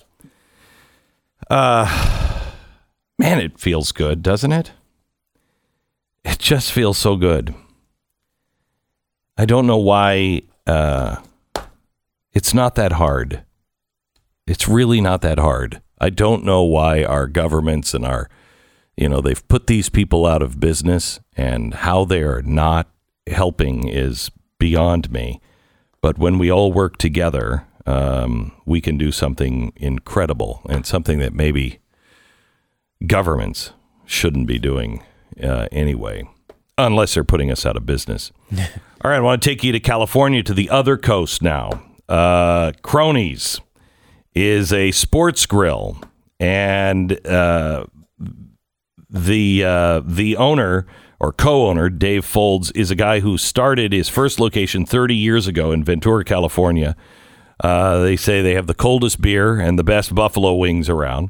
Uh, 1.50 2.51
man, 3.17 3.39
it 3.39 3.60
feels 3.60 3.91
good, 3.91 4.22
doesn't 4.22 4.51
it? 4.51 4.72
It 6.24 6.39
just 6.39 6.72
feels 6.72 6.98
so 6.98 7.15
good. 7.15 7.53
I 9.38 9.46
don't 9.46 9.67
know 9.67 9.77
why 9.77 10.41
uh, 10.65 11.17
it's 12.34 12.53
not 12.53 12.75
that 12.75 12.94
hard. 12.94 13.44
It's 14.46 14.67
really 14.67 15.01
not 15.01 15.22
that 15.22 15.39
hard. 15.39 15.82
I 16.00 16.10
don't 16.10 16.44
know 16.44 16.63
why 16.63 17.03
our 17.03 17.27
governments 17.27 17.94
and 17.94 18.06
our, 18.06 18.29
you 18.96 19.10
know, 19.10 19.22
they've 19.22 19.48
put 19.48 19.67
these 19.67 19.89
people 19.89 20.25
out 20.25 20.41
of 20.41 20.60
business 20.60 21.20
and 21.36 21.74
how 21.74 22.06
they're 22.06 22.41
not 22.41 22.89
helping 23.27 23.88
is 23.88 24.32
beyond 24.60 25.12
me. 25.12 25.39
But 26.01 26.17
when 26.17 26.38
we 26.38 26.51
all 26.51 26.72
work 26.72 26.98
together, 26.98 27.66
um, 27.88 28.51
we 28.65 28.82
can 28.82 28.98
do 28.98 29.12
something 29.12 29.72
incredible 29.77 30.62
and 30.70 30.86
something 30.86 31.20
that 31.20 31.34
maybe 31.34 31.79
governments 33.06 33.72
shouldn't 34.06 34.46
be 34.46 34.60
doing 34.60 35.03
uh, 35.41 35.67
anyway, 35.72 36.27
unless 36.77 37.13
they're 37.13 37.24
putting 37.24 37.50
us 37.50 37.65
out 37.65 37.77
of 37.77 37.86
business. 37.86 38.32
All 38.58 39.12
right, 39.12 39.17
I 39.17 39.22
want 39.22 39.41
to 39.41 39.50
take 39.50 39.63
you 39.63 39.72
to 39.72 39.79
California 39.79 40.44
to 40.44 40.53
the 40.53 40.70
other 40.70 40.98
coast 40.98 41.41
now. 41.41 41.82
Uh, 42.10 42.74
Cronies 42.82 43.62
is 44.36 44.74
a 44.74 44.91
sports 44.91 45.46
grill, 45.46 46.01
and 46.39 47.25
uh, 47.25 47.86
the 49.10 49.63
uh, 49.63 50.01
the 50.06 50.36
owner 50.36 50.88
or 51.20 51.32
co-owner 51.32 51.89
Dave 51.89 52.25
Fultz 52.25 52.72
is 52.75 52.91
a 52.91 52.96
guy 52.96 53.22
who 53.22 53.38
started 53.38 53.91
his 53.94 54.10
first 54.10 54.39
location 54.39 54.86
30 54.86 55.15
years 55.15 55.48
ago 55.48 55.72
in 55.72 55.84
Ventura, 55.84 56.24
California 56.24 56.96
uh, 57.61 58.01
they 58.01 58.15
say 58.15 58.41
they 58.41 58.53
have 58.53 58.67
the 58.67 58.73
coldest 58.73 59.21
beer 59.21 59.59
and 59.59 59.77
the 59.77 59.83
best 59.83 60.13
buffalo 60.13 60.53
wings 60.55 60.89
around. 60.89 61.29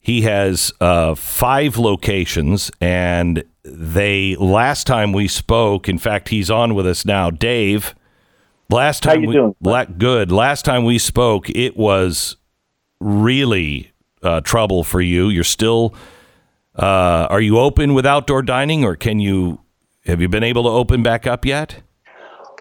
He 0.00 0.22
has 0.22 0.70
uh, 0.80 1.14
five 1.14 1.78
locations, 1.78 2.70
and 2.80 3.42
they 3.64 4.36
last 4.36 4.86
time 4.86 5.14
we 5.14 5.28
spoke. 5.28 5.88
In 5.88 5.96
fact, 5.96 6.28
he's 6.28 6.50
on 6.50 6.74
with 6.74 6.86
us 6.86 7.06
now, 7.06 7.30
Dave. 7.30 7.94
Last 8.68 9.02
time 9.02 9.16
How 9.16 9.22
you 9.22 9.28
we 9.28 9.34
doing? 9.34 9.54
La- 9.62 9.86
good. 9.86 10.30
Last 10.30 10.66
time 10.66 10.84
we 10.84 10.98
spoke, 10.98 11.48
it 11.48 11.76
was 11.76 12.36
really 13.00 13.92
uh, 14.22 14.42
trouble 14.42 14.84
for 14.84 15.00
you. 15.00 15.30
You're 15.30 15.44
still. 15.44 15.94
Uh, 16.76 17.28
are 17.30 17.40
you 17.40 17.58
open 17.58 17.94
with 17.94 18.04
outdoor 18.04 18.42
dining, 18.42 18.84
or 18.84 18.96
can 18.96 19.20
you? 19.20 19.60
Have 20.04 20.20
you 20.20 20.28
been 20.28 20.42
able 20.42 20.64
to 20.64 20.68
open 20.68 21.02
back 21.02 21.26
up 21.26 21.46
yet? 21.46 21.80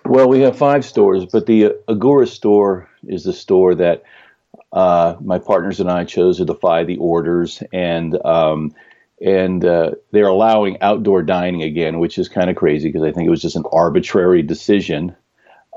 Well, 0.05 0.29
we 0.29 0.39
have 0.41 0.57
five 0.57 0.86
stores, 0.86 1.25
but 1.25 1.45
the 1.45 1.65
uh, 1.65 1.69
Agoura 1.89 2.27
store 2.27 2.89
is 3.07 3.24
the 3.24 3.33
store 3.33 3.75
that 3.75 4.03
uh, 4.72 5.15
my 5.22 5.39
partners 5.39 5.79
and 5.79 5.89
I 5.89 6.03
chose 6.03 6.38
to 6.38 6.45
defy 6.45 6.83
the 6.83 6.98
orders, 6.98 7.62
and 7.72 8.24
um, 8.25 8.74
and 9.22 9.63
uh, 9.63 9.91
they're 10.12 10.27
allowing 10.27 10.81
outdoor 10.81 11.22
dining 11.24 11.63
again, 11.63 12.00
which 12.00 12.17
is 12.17 12.27
kind 12.27 12.50
of 12.50 12.55
crazy 12.55 12.89
because 12.89 13.03
I 13.03 13.12
think 13.12 13.27
it 13.27 13.31
was 13.31 13.41
just 13.41 13.55
an 13.55 13.65
arbitrary 13.72 14.41
decision. 14.41 15.15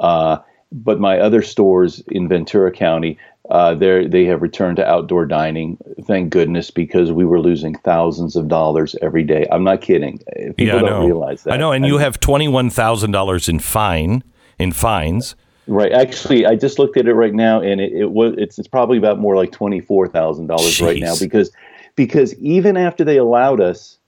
Uh, 0.01 0.39
but 0.73 0.99
my 0.99 1.19
other 1.19 1.43
stores 1.43 2.03
in 2.09 2.29
Ventura 2.29 2.73
County, 2.73 3.19
uh, 3.51 3.75
they 3.75 4.07
they 4.07 4.25
have 4.25 4.43
returned 4.43 4.77
to 4.77 4.87
outdoor 4.87 5.27
dining. 5.27 5.79
Thank 6.07 6.31
goodness, 6.31 6.71
because 6.71 7.13
we 7.13 7.25
were 7.25 7.41
losing 7.41 7.77
thousands 7.79 8.35
of 8.35 8.49
dollars 8.49 8.97
every 9.03 9.23
day. 9.25 9.47
I'm 9.51 9.65
not 9.65 9.81
kidding. 9.81 10.19
People 10.35 10.67
yeah, 10.67 10.81
don't 10.81 11.07
realize 11.07 11.45
that. 11.45 11.53
I 11.53 11.57
know, 11.57 11.73
and 11.73 11.87
you 11.87 11.99
have 11.99 12.19
twenty 12.19 12.49
one 12.49 12.71
thousand 12.71 13.13
dollars 13.13 13.49
in 13.49 13.59
fine 13.59 14.25
in 14.59 14.73
fines. 14.73 15.37
Right. 15.67 15.93
Actually, 15.93 16.47
I 16.47 16.55
just 16.55 16.79
looked 16.79 16.97
at 16.97 17.07
it 17.07 17.15
right 17.15 17.35
now, 17.35 17.61
and 17.61 17.81
it, 17.81 17.93
it 17.93 18.11
was 18.11 18.35
it's, 18.39 18.59
it's 18.59 18.69
probably 18.69 18.99
about 18.99 19.19
more 19.19 19.35
like 19.35 19.53
twenty 19.53 19.81
four 19.81 20.07
thousand 20.07 20.47
dollars 20.47 20.81
right 20.81 21.01
now 21.01 21.17
because 21.19 21.51
because 21.97 22.35
even 22.35 22.77
after 22.77 23.05
they 23.05 23.17
allowed 23.17 23.61
us 23.61 23.99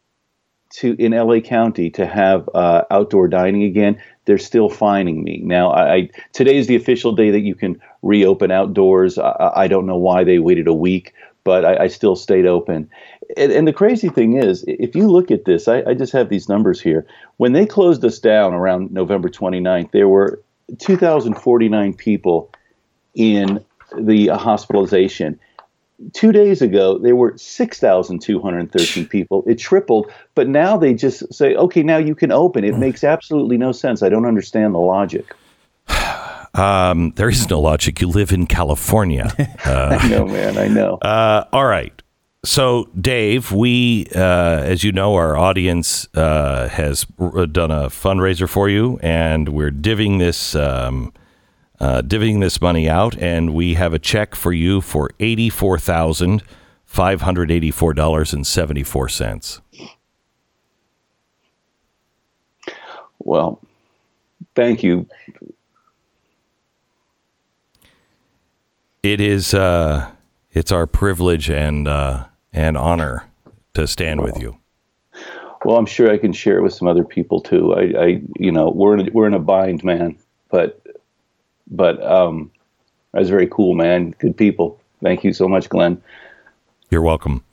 to 0.71 0.95
in 0.99 1.13
LA 1.13 1.41
County 1.41 1.91
to 1.91 2.07
have 2.07 2.49
uh, 2.55 2.83
outdoor 2.91 3.27
dining 3.27 3.65
again, 3.65 4.01
they're 4.27 4.39
still 4.39 4.69
fining 4.69 5.25
me. 5.25 5.41
Now, 5.43 5.71
I, 5.71 5.95
I 5.95 6.11
today 6.33 6.57
is 6.57 6.67
the 6.67 6.77
official 6.77 7.13
day 7.13 7.31
that 7.31 7.41
you 7.41 7.55
can 7.55 7.81
reopen 8.03 8.51
outdoors. 8.51 9.19
I, 9.19 9.53
I 9.57 9.69
don't 9.69 9.87
know 9.87 9.97
why 9.97 10.25
they 10.25 10.39
waited 10.39 10.69
a 10.69 10.75
week, 10.75 11.15
but 11.43 11.65
I, 11.65 11.85
I 11.85 11.87
still 11.89 12.15
stayed 12.15 12.47
open. 12.47 12.89
And, 13.37 13.51
and 13.51 13.67
the 13.67 13.73
crazy 13.73 14.09
thing 14.11 14.37
is, 14.37 14.65
if 14.69 14.95
you 14.95 15.09
look 15.09 15.31
at 15.31 15.45
this, 15.45 15.67
I, 15.67 15.83
I 15.87 15.95
just 15.95 16.13
have 16.13 16.29
these 16.29 16.49
numbers 16.49 16.81
here. 16.81 17.07
When 17.39 17.53
they 17.53 17.67
closed 17.67 18.05
us 18.05 18.19
down 18.19 18.55
around 18.55 18.93
November 18.93 19.29
29th, 19.29 19.91
there 19.91 20.09
were 20.09 20.43
2,049 20.79 21.95
people 21.95 22.51
in 23.15 23.65
the 23.97 24.29
hospitalization. 24.29 25.39
Two 26.13 26.31
days 26.31 26.63
ago, 26.63 26.99
there 26.99 27.17
were 27.17 27.37
6,213 27.37 29.07
people. 29.09 29.43
It 29.47 29.57
tripled, 29.57 30.13
but 30.35 30.47
now 30.47 30.77
they 30.77 30.95
just 30.95 31.33
say, 31.35 31.57
okay, 31.57 31.83
now 31.83 31.97
you 31.97 32.15
can 32.15 32.31
open. 32.31 32.65
It 32.65 32.77
makes 32.79 33.03
absolutely 33.03 33.57
no 33.57 33.73
sense. 33.73 34.03
I 34.03 34.09
don't 34.09 34.27
understand 34.27 34.75
the 34.75 34.79
logic. 34.79 35.35
Um, 36.55 37.13
there 37.15 37.29
is 37.29 37.49
no 37.51 37.61
logic. 37.61 38.01
You 38.01 38.09
live 38.09 38.33
in 38.33 38.47
California. 38.47 39.33
I 39.65 40.09
know, 40.09 40.27
man. 40.27 40.57
I 40.59 40.67
know. 40.67 40.95
Uh, 40.97 41.45
all 41.53 41.67
right. 41.67 41.93
So, 42.49 42.89
Dave, 42.99 43.53
we, 43.53 44.07
uh, 44.15 44.63
as 44.65 44.83
you 44.83 44.91
know, 44.91 45.17
our 45.17 45.37
audience 45.37 46.09
uh, 46.15 46.67
has 46.69 47.07
r- 47.19 47.45
done 47.45 47.71
a 47.71 47.91
fundraiser 47.91 48.49
for 48.49 48.71
you, 48.71 48.99
and 49.03 49.51
we're 49.51 49.71
divvying 49.71 50.19
this 50.19 50.55
um, 50.55 51.13
uh, 51.79 52.01
divvying 52.01 52.41
this 52.41 52.63
money 52.63 52.89
out, 52.89 53.15
and 53.19 53.53
we 53.53 53.75
have 53.75 53.93
a 53.93 53.99
check 53.99 54.35
for 54.35 54.51
you 54.51 54.81
for 54.81 55.11
eighty 55.21 55.51
four 55.51 55.79
thousand 55.79 56.43
five 56.87 57.21
hundred 57.21 57.51
eighty 57.51 57.71
four 57.71 57.93
dollars 57.93 58.33
and 58.33 58.47
seventy 58.47 58.83
four 58.83 59.11
cents. 59.11 59.61
Well, 63.19 63.61
thank 64.55 64.83
you. 64.83 65.07
It 69.03 69.21
is 69.21 69.53
uh, 69.53 70.13
it's 70.55 70.73
our 70.73 70.87
privilege 70.87 71.51
and 71.51 71.87
uh, 71.87 72.25
and 72.53 72.77
honor 72.77 73.25
to 73.75 73.87
stand 73.87 74.23
with 74.23 74.41
you. 74.41 74.59
Well, 75.65 75.77
I'm 75.77 75.87
sure 75.87 76.11
I 76.11 76.19
can 76.19 76.33
share 76.33 76.59
it 76.59 76.63
with 76.63 76.73
some 76.73 76.89
other 76.89 77.05
people 77.05 77.41
too. 77.41 77.75
I, 77.75 77.81
I 78.01 78.23
you 78.37 78.53
know, 78.53 78.71
we're 78.71 78.95
in 78.99 79.09
a, 79.09 79.11
we're 79.13 79.27
in 79.27 79.35
a 79.35 79.41
bind, 79.41 79.83
man. 79.83 80.17
But, 80.51 80.81
but 81.71 82.03
um, 82.03 82.51
that's 83.13 83.29
very 83.29 83.49
cool, 83.49 83.75
man. 83.75 84.15
Good 84.19 84.37
people. 84.37 84.81
Thank 85.03 85.25
you 85.25 85.33
so 85.33 85.49
much, 85.49 85.69
Glenn. 85.69 86.01
You're 86.91 87.03
welcome. 87.03 87.45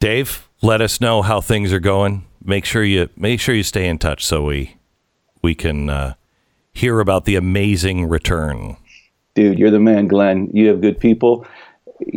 Dave, 0.00 0.48
let 0.62 0.80
us 0.80 1.00
know 1.00 1.22
how 1.22 1.40
things 1.40 1.72
are 1.72 1.80
going. 1.80 2.24
Make 2.44 2.64
sure 2.64 2.82
you 2.82 3.08
make 3.16 3.40
sure 3.40 3.54
you 3.54 3.62
stay 3.62 3.88
in 3.88 3.98
touch 3.98 4.24
so 4.26 4.42
we 4.44 4.76
we 5.42 5.54
can 5.54 5.88
uh, 5.88 6.14
hear 6.72 7.00
about 7.00 7.24
the 7.24 7.36
amazing 7.36 8.08
return. 8.08 8.76
Dude, 9.34 9.58
you're 9.58 9.70
the 9.70 9.78
man, 9.78 10.08
Glenn. 10.08 10.50
You 10.52 10.68
have 10.68 10.80
good 10.80 10.98
people. 10.98 11.46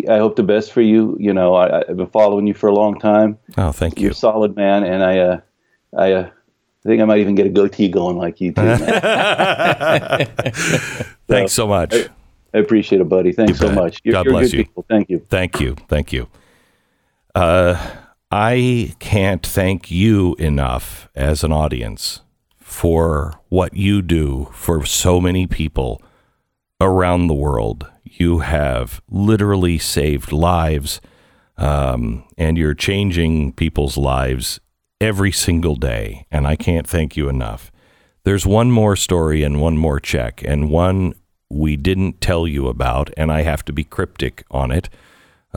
I 0.10 0.18
hope 0.18 0.36
the 0.36 0.44
best 0.44 0.72
for 0.72 0.82
you. 0.82 1.18
You 1.20 1.34
know, 1.34 1.56
I, 1.56 1.80
I've 1.90 1.98
been 1.98 2.08
following 2.08 2.48
you 2.48 2.54
for 2.54 2.68
a 2.68 2.74
long 2.74 3.00
time. 3.00 3.38
Oh, 3.58 3.72
thank 3.72 4.00
You're 4.00 4.10
you. 4.10 4.12
a 4.12 4.16
solid 4.16 4.56
man, 4.56 4.84
and 4.84 5.04
I, 5.04 5.18
uh, 5.20 5.40
I, 5.98 6.12
uh, 6.14 6.30
I 6.86 6.88
think 6.88 7.02
I 7.02 7.06
might 7.06 7.20
even 7.20 7.36
get 7.36 7.46
a 7.48 7.50
goatee 7.50 7.90
going 7.90 8.18
like 8.18 8.40
you 8.42 8.52
too. 8.52 8.62
Thanks 11.28 11.54
so 11.54 11.68
much. 11.68 11.94
I 12.54 12.58
appreciate 12.58 13.02
it, 13.02 13.10
buddy. 13.10 13.32
Thanks 13.32 13.60
so 13.60 13.72
much. 13.72 14.00
You're, 14.04 14.14
God 14.14 14.26
you're 14.26 14.34
bless 14.34 14.54
you. 14.54 14.64
people. 14.66 14.86
Thank 14.88 15.10
you. 15.10 15.26
Thank 15.30 15.60
you. 15.60 15.76
Thank 15.88 16.14
you. 16.14 16.28
uh, 17.34 17.92
I 18.32 18.94
can't 19.00 19.46
thank 19.46 19.92
you 19.92 20.36
enough 20.36 21.08
as 21.16 21.44
an 21.44 21.52
audience 21.52 22.22
for 22.58 23.40
what 23.50 23.76
you 23.76 24.02
do 24.02 24.50
for 24.52 24.86
so 24.86 25.22
many 25.22 25.48
people 25.48 26.02
around 26.82 27.28
the 27.28 27.34
world. 27.34 27.90
You 28.18 28.40
have 28.40 29.02
literally 29.10 29.78
saved 29.78 30.32
lives, 30.32 31.02
um, 31.58 32.24
and 32.38 32.58
you're 32.58 32.74
changing 32.74 33.54
people's 33.54 33.98
lives 33.98 34.60
every 35.02 35.32
single 35.32 35.76
day. 35.76 36.26
And 36.32 36.48
I 36.48 36.56
can't 36.56 36.88
thank 36.88 37.18
you 37.18 37.30
enough. 37.30 37.72
There's 38.24 38.46
one 38.46 38.72
more 38.72 38.96
story 38.96 39.44
and 39.44 39.62
one 39.62 39.78
more 39.78 40.00
check, 40.00 40.42
and 40.46 40.70
one 40.70 41.14
we 41.50 41.76
didn't 41.76 42.22
tell 42.22 42.48
you 42.48 42.68
about, 42.68 43.12
and 43.18 43.32
I 43.32 43.44
have 43.44 43.64
to 43.66 43.74
be 43.74 43.84
cryptic 43.84 44.44
on 44.50 44.72
it, 44.72 44.90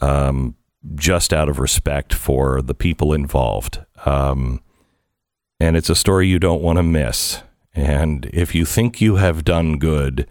um, 0.03 0.55
just 0.95 1.33
out 1.33 1.49
of 1.49 1.59
respect 1.59 2.13
for 2.13 2.61
the 2.61 2.75
people 2.75 3.13
involved. 3.15 3.81
Um, 4.05 4.61
and 5.61 5.77
it's 5.77 5.91
a 5.91 5.95
story 5.95 6.29
you 6.29 6.39
don't 6.39 6.63
want 6.63 6.77
to 6.77 6.83
miss. 6.83 7.43
And 7.75 8.27
if 8.33 8.55
you 8.55 8.65
think 8.65 9.01
you 9.01 9.17
have 9.17 9.45
done 9.45 9.79
good, 9.79 10.29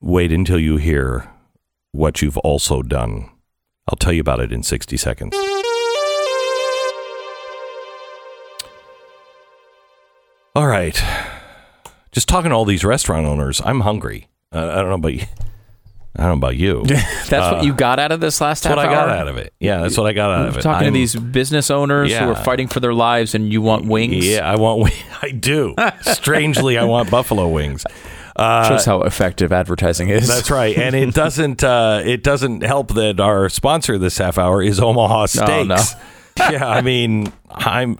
wait 0.00 0.32
until 0.32 0.58
you 0.58 0.76
hear 0.76 1.28
what 1.92 2.22
you've 2.22 2.38
also 2.38 2.82
done. 2.82 3.28
I'll 3.88 3.96
tell 3.96 4.12
you 4.12 4.20
about 4.20 4.40
it 4.40 4.52
in 4.52 4.62
60 4.62 4.96
seconds. 4.96 5.36
All 10.54 10.66
right. 10.66 11.00
Just 12.12 12.28
talking 12.28 12.50
to 12.50 12.56
all 12.56 12.64
these 12.64 12.84
restaurant 12.84 13.26
owners, 13.26 13.60
I'm 13.64 13.80
hungry. 13.80 14.28
Uh, 14.52 14.68
I 14.68 14.76
don't 14.76 14.88
know 14.88 14.94
about 14.94 15.14
you. 15.14 15.24
I 16.16 16.22
don't 16.24 16.40
know 16.40 16.46
about 16.48 16.56
you. 16.56 16.82
That's 17.28 17.30
what 17.30 17.64
you 17.64 17.72
got 17.72 18.00
out 18.00 18.10
of 18.10 18.20
this 18.20 18.40
last 18.40 18.64
That's 18.64 18.74
half 18.74 18.76
what 18.76 18.88
I 18.88 18.92
got 18.92 19.08
out 19.08 19.28
of 19.28 19.36
it. 19.36 19.54
Yeah, 19.60 19.80
that's 19.82 19.96
what 19.96 20.06
I 20.08 20.12
got 20.12 20.32
out 20.32 20.48
of 20.48 20.56
it. 20.56 20.62
Talking 20.62 20.86
I'm- 20.86 20.92
to 20.92 20.98
these 20.98 21.14
business 21.14 21.70
owners 21.70 22.12
who 22.12 22.24
are 22.24 22.34
fighting 22.34 22.66
for 22.66 22.80
their 22.80 22.92
lives 22.92 23.36
and 23.36 23.52
you 23.52 23.62
want 23.62 23.86
wings? 23.86 24.26
Yeah, 24.26 24.50
I 24.50 24.56
want. 24.56 24.92
I 25.22 25.30
do. 25.30 25.76
Strangely, 26.00 26.76
I 26.78 26.84
want 26.84 27.12
buffalo 27.12 27.48
wings. 27.48 27.86
Shows 28.38 28.84
how 28.84 29.02
effective 29.02 29.52
advertising 29.52 30.08
is. 30.08 30.28
That's 30.28 30.50
right, 30.50 30.76
and 30.76 30.94
it 30.94 31.14
doesn't. 31.14 31.62
Uh, 31.64 32.02
it 32.04 32.22
doesn't 32.22 32.62
help 32.62 32.94
that 32.94 33.20
our 33.20 33.48
sponsor 33.48 33.98
this 33.98 34.18
half 34.18 34.38
hour 34.38 34.62
is 34.62 34.78
Omaha 34.80 35.26
Steaks. 35.26 35.48
Oh, 35.50 35.64
no. 35.64 36.50
yeah, 36.50 36.66
I 36.68 36.80
mean, 36.80 37.32
I'm. 37.50 37.98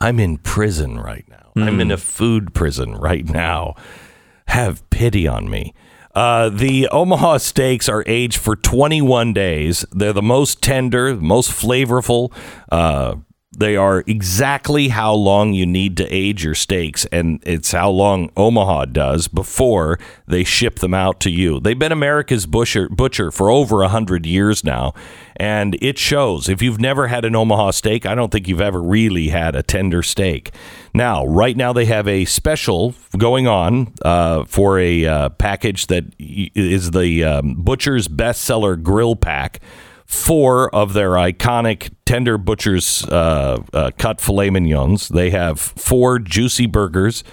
I'm 0.00 0.20
in 0.20 0.36
prison 0.38 0.98
right 1.00 1.24
now. 1.28 1.52
I'm 1.56 1.74
Hmm. 1.76 1.80
in 1.80 1.90
a 1.90 1.96
food 1.96 2.52
prison 2.52 2.94
right 2.94 3.26
now. 3.26 3.74
Have 4.48 4.88
pity 4.90 5.26
on 5.26 5.48
me. 5.48 5.72
Uh, 6.14 6.48
the 6.50 6.88
Omaha 6.88 7.38
steaks 7.38 7.88
are 7.88 8.02
aged 8.06 8.38
for 8.38 8.56
21 8.56 9.32
days. 9.32 9.84
They're 9.92 10.12
the 10.12 10.22
most 10.22 10.62
tender, 10.62 11.14
most 11.16 11.50
flavorful. 11.50 12.32
Uh, 12.70 13.16
they 13.58 13.76
are 13.76 14.04
exactly 14.06 14.88
how 14.88 15.14
long 15.14 15.52
you 15.54 15.66
need 15.66 15.96
to 15.96 16.06
age 16.08 16.44
your 16.44 16.54
steaks, 16.54 17.06
and 17.06 17.42
it's 17.44 17.72
how 17.72 17.90
long 17.90 18.30
Omaha 18.36 18.86
does 18.86 19.28
before 19.28 19.98
they 20.26 20.44
ship 20.44 20.80
them 20.80 20.92
out 20.92 21.20
to 21.20 21.30
you. 21.30 21.58
They've 21.60 21.78
been 21.78 21.92
America's 21.92 22.46
butcher, 22.46 22.88
butcher 22.88 23.30
for 23.30 23.50
over 23.50 23.78
100 23.78 24.26
years 24.26 24.62
now, 24.62 24.92
and 25.36 25.76
it 25.80 25.98
shows. 25.98 26.48
If 26.48 26.60
you've 26.60 26.80
never 26.80 27.06
had 27.06 27.24
an 27.24 27.34
Omaha 27.34 27.70
steak, 27.72 28.04
I 28.04 28.14
don't 28.14 28.30
think 28.30 28.46
you've 28.48 28.60
ever 28.60 28.82
really 28.82 29.28
had 29.28 29.56
a 29.56 29.62
tender 29.62 30.02
steak. 30.02 30.52
Now, 30.92 31.26
right 31.26 31.56
now, 31.56 31.72
they 31.72 31.86
have 31.86 32.08
a 32.08 32.24
special 32.24 32.94
going 33.16 33.46
on 33.46 33.92
uh, 34.02 34.44
for 34.44 34.78
a 34.78 35.04
uh, 35.04 35.28
package 35.30 35.86
that 35.88 36.04
is 36.18 36.90
the 36.90 37.24
um, 37.24 37.54
Butcher's 37.54 38.08
bestseller 38.08 38.80
grill 38.82 39.16
pack. 39.16 39.60
Four 40.06 40.74
of 40.74 40.92
their 40.92 41.10
iconic 41.10 41.90
tender 42.04 42.38
butcher's 42.38 43.04
uh, 43.04 43.62
uh, 43.72 43.90
cut 43.98 44.20
filet 44.20 44.50
mignons. 44.50 45.08
They 45.08 45.30
have 45.30 45.58
four 45.58 46.18
juicy 46.18 46.66
burgers, 46.66 47.24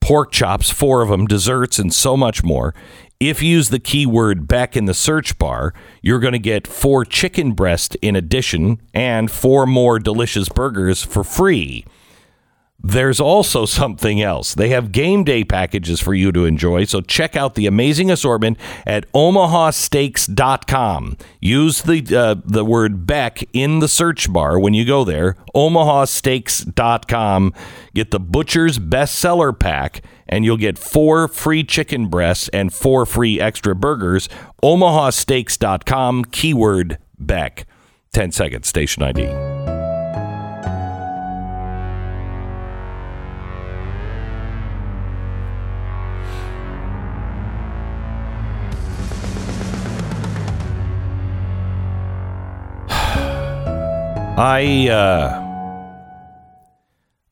pork 0.00 0.30
chops, 0.30 0.70
four 0.70 1.02
of 1.02 1.08
them, 1.08 1.26
desserts, 1.26 1.78
and 1.78 1.92
so 1.92 2.16
much 2.16 2.44
more. 2.44 2.74
If 3.20 3.42
you 3.42 3.50
use 3.50 3.70
the 3.70 3.80
keyword 3.80 4.46
Beck 4.46 4.76
in 4.76 4.84
the 4.84 4.94
search 4.94 5.38
bar, 5.38 5.74
you're 6.02 6.20
going 6.20 6.34
to 6.34 6.38
get 6.38 6.68
four 6.68 7.04
chicken 7.04 7.52
breast 7.52 7.96
in 8.00 8.14
addition 8.14 8.80
and 8.94 9.30
four 9.30 9.66
more 9.66 9.98
delicious 9.98 10.48
burgers 10.48 11.02
for 11.02 11.24
free. 11.24 11.84
There's 12.80 13.20
also 13.20 13.66
something 13.66 14.22
else. 14.22 14.54
They 14.54 14.68
have 14.70 14.92
game 14.92 15.24
day 15.24 15.44
packages 15.44 16.00
for 16.00 16.14
you 16.14 16.32
to 16.32 16.44
enjoy, 16.44 16.84
so 16.84 17.00
check 17.00 17.36
out 17.36 17.54
the 17.54 17.66
amazing 17.66 18.10
assortment 18.10 18.58
at 18.86 19.10
omahasteaks.com. 19.12 21.16
Use 21.40 21.82
the 21.82 22.16
uh, 22.16 22.36
the 22.44 22.64
word 22.64 23.06
Beck 23.06 23.44
in 23.52 23.80
the 23.80 23.88
search 23.88 24.32
bar 24.32 24.58
when 24.58 24.74
you 24.74 24.84
go 24.84 25.04
there. 25.04 25.36
omahasteaks.com. 25.54 27.54
Get 27.94 28.10
the 28.10 28.20
Butcher's 28.20 28.78
bestseller 28.78 29.58
pack 29.58 30.02
and 30.28 30.44
you'll 30.44 30.56
get 30.56 30.78
four 30.78 31.26
free 31.26 31.64
chicken 31.64 32.08
breasts 32.08 32.48
and 32.50 32.72
four 32.72 33.06
free 33.06 33.40
extra 33.40 33.74
burgers. 33.74 34.28
omahasteaks.com 34.62 36.26
keyword 36.26 36.98
Beck. 37.18 37.66
10 38.12 38.32
seconds 38.32 38.68
station 38.68 39.02
ID. 39.02 39.67
I 54.38 54.88
uh, 54.88 56.30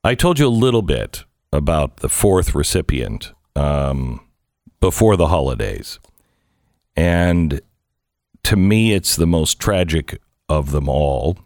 I 0.02 0.16
told 0.16 0.40
you 0.40 0.48
a 0.48 0.50
little 0.50 0.82
bit 0.82 1.22
about 1.52 1.98
the 1.98 2.08
fourth 2.08 2.52
recipient 2.52 3.32
um, 3.54 4.26
before 4.80 5.16
the 5.16 5.28
holidays, 5.28 6.00
and 6.96 7.60
to 8.42 8.56
me, 8.56 8.92
it's 8.92 9.14
the 9.14 9.26
most 9.26 9.60
tragic 9.60 10.20
of 10.48 10.72
them 10.72 10.88
all. 10.88 11.38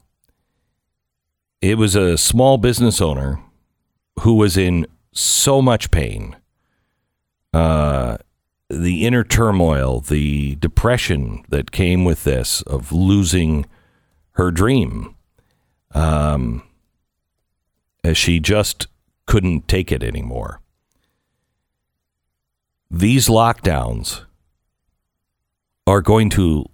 It 1.61 1.77
was 1.77 1.95
a 1.95 2.17
small 2.17 2.57
business 2.57 3.03
owner 3.03 3.39
who 4.21 4.37
was 4.37 4.57
in 4.57 4.87
so 5.13 5.61
much 5.61 5.91
pain. 5.91 6.37
Uh, 7.53 8.17
the 8.71 9.05
inner 9.05 9.25
turmoil, 9.25 10.01
the 10.01 10.55
depression 10.55 11.45
that 11.51 11.71
came 11.71 12.07
with 12.07 12.25
this 12.25 12.63
of 12.63 12.93
losing 12.93 13.67
her 14.33 14.51
dream 14.51 15.17
um, 15.95 16.63
as 18.05 18.17
she 18.17 18.41
just 18.41 18.87
couldn't 19.27 19.69
take 19.69 19.93
it 19.93 20.03
anymore. 20.03 20.61
These 22.91 23.29
lockdowns 23.29 24.25
are 25.87 26.01
going 26.01 26.31
to 26.31 26.65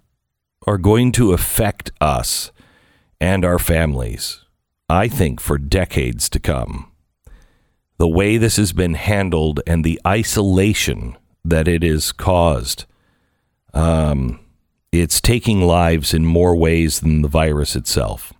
are 0.65 0.77
going 0.77 1.11
to 1.13 1.31
affect 1.31 1.91
us 2.01 2.51
and 3.21 3.45
our 3.45 3.59
families, 3.59 4.43
I 4.89 5.07
think, 5.07 5.39
for 5.39 5.57
decades 5.57 6.29
to 6.29 6.39
come. 6.39 6.91
The 7.97 8.07
way 8.07 8.37
this 8.37 8.57
has 8.57 8.73
been 8.73 8.95
handled 8.95 9.61
and 9.65 9.83
the 9.83 9.99
isolation 10.05 11.15
that 11.45 11.67
it 11.67 11.83
has 11.83 12.11
caused, 12.11 12.85
um, 13.73 14.39
it's 14.91 15.21
taking 15.21 15.61
lives 15.61 16.13
in 16.13 16.25
more 16.25 16.55
ways 16.55 16.99
than 16.99 17.21
the 17.21 17.29
virus 17.29 17.75
itself 17.75 18.33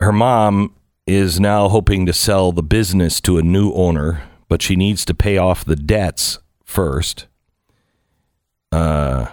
her 0.00 0.12
mom 0.12 0.74
is 1.06 1.40
now 1.40 1.68
hoping 1.68 2.06
to 2.06 2.12
sell 2.12 2.52
the 2.52 2.62
business 2.62 3.20
to 3.22 3.38
a 3.38 3.42
new 3.42 3.72
owner, 3.72 4.22
but 4.48 4.62
she 4.62 4.76
needs 4.76 5.04
to 5.04 5.14
pay 5.14 5.38
off 5.38 5.64
the 5.64 5.76
debts 5.76 6.38
first. 6.64 7.26
Uh, 8.70 9.26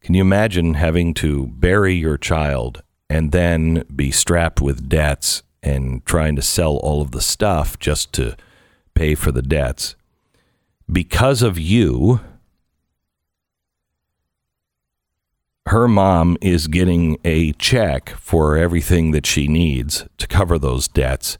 can 0.00 0.14
you 0.14 0.22
imagine 0.22 0.74
having 0.74 1.12
to 1.14 1.46
bury 1.48 1.94
your 1.94 2.16
child 2.16 2.82
and 3.08 3.32
then 3.32 3.84
be 3.94 4.10
strapped 4.10 4.60
with 4.60 4.88
debts 4.88 5.42
and 5.62 6.04
trying 6.06 6.36
to 6.36 6.42
sell 6.42 6.76
all 6.78 7.02
of 7.02 7.10
the 7.10 7.20
stuff 7.20 7.78
just 7.78 8.12
to 8.14 8.34
pay 8.94 9.14
for 9.14 9.30
the 9.30 9.42
debts? 9.42 9.94
Because 10.90 11.42
of 11.42 11.58
you, 11.58 12.20
her 15.66 15.86
mom 15.86 16.36
is 16.40 16.66
getting 16.66 17.18
a 17.24 17.52
check 17.52 18.10
for 18.10 18.56
everything 18.56 19.10
that 19.12 19.26
she 19.26 19.46
needs 19.46 20.06
to 20.18 20.26
cover 20.26 20.58
those 20.58 20.88
debts. 20.88 21.38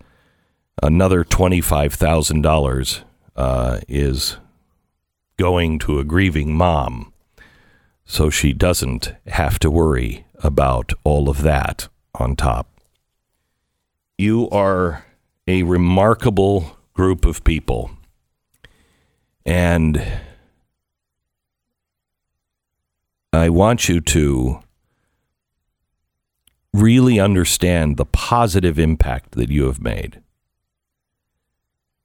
Another 0.83 1.25
$25,000 1.25 3.05
uh, 3.37 3.81
is 3.89 4.37
going 5.39 5.79
to 5.79 5.99
a 5.99 6.05
grieving 6.05 6.55
mom 6.55 7.13
so 8.11 8.29
she 8.29 8.53
doesn't 8.53 9.15
have 9.29 9.61
to 9.61 9.71
worry 9.71 10.27
about 10.43 10.93
all 11.05 11.29
of 11.29 11.43
that 11.43 11.87
on 12.17 12.35
top. 12.35 12.69
You 14.19 14.51
are 14.51 15.05
a 15.47 15.63
remarkable 15.63 16.77
group 16.93 17.25
of 17.25 17.45
people. 17.45 17.93
And 19.47 20.05
I 23.33 23.49
want 23.49 23.89
you 23.89 24.01
to 24.01 24.61
really 26.73 27.21
understand 27.21 27.97
the 27.97 28.05
positive 28.05 28.79
impact 28.79 29.33
that 29.33 29.51
you 29.51 29.67
have 29.67 29.81
made. 29.81 30.21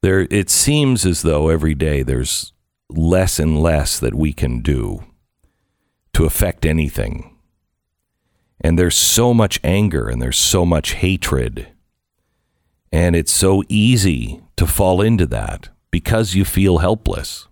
There, 0.01 0.27
it 0.29 0.49
seems 0.49 1.05
as 1.05 1.23
though 1.23 1.49
every 1.49 1.73
day 1.73 2.03
there's 2.03 2.53
less 2.89 3.39
and 3.39 3.59
less 3.61 3.99
that 3.99 4.13
we 4.13 4.33
can 4.33 4.61
do 4.61 5.03
to 6.13 6.25
affect 6.25 6.65
anything. 6.65 7.35
And 8.61 8.77
there's 8.77 8.95
so 8.95 9.33
much 9.33 9.59
anger 9.63 10.07
and 10.07 10.21
there's 10.21 10.37
so 10.37 10.65
much 10.65 10.93
hatred. 10.93 11.67
And 12.91 13.15
it's 13.15 13.31
so 13.31 13.63
easy 13.67 14.41
to 14.57 14.67
fall 14.67 15.01
into 15.01 15.25
that 15.27 15.69
because 15.91 16.35
you 16.35 16.45
feel 16.45 16.77
helpless. 16.77 17.47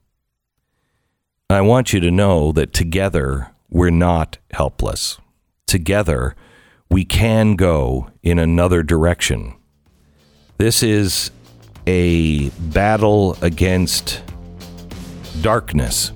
I 1.50 1.62
want 1.62 1.92
you 1.92 2.00
to 2.00 2.12
know 2.12 2.52
that 2.54 2.72
together 2.72 3.53
we're 3.74 3.90
not 3.90 4.38
helpless. 4.52 5.18
Together 5.68 6.36
we 6.90 7.04
can 7.04 7.56
go 7.56 8.08
in 8.22 8.38
another 8.38 8.84
direction. 8.84 9.56
This 10.58 10.84
is 10.84 11.32
a 11.88 12.50
battle 12.50 13.36
against 13.42 14.22
darkness. 15.42 16.12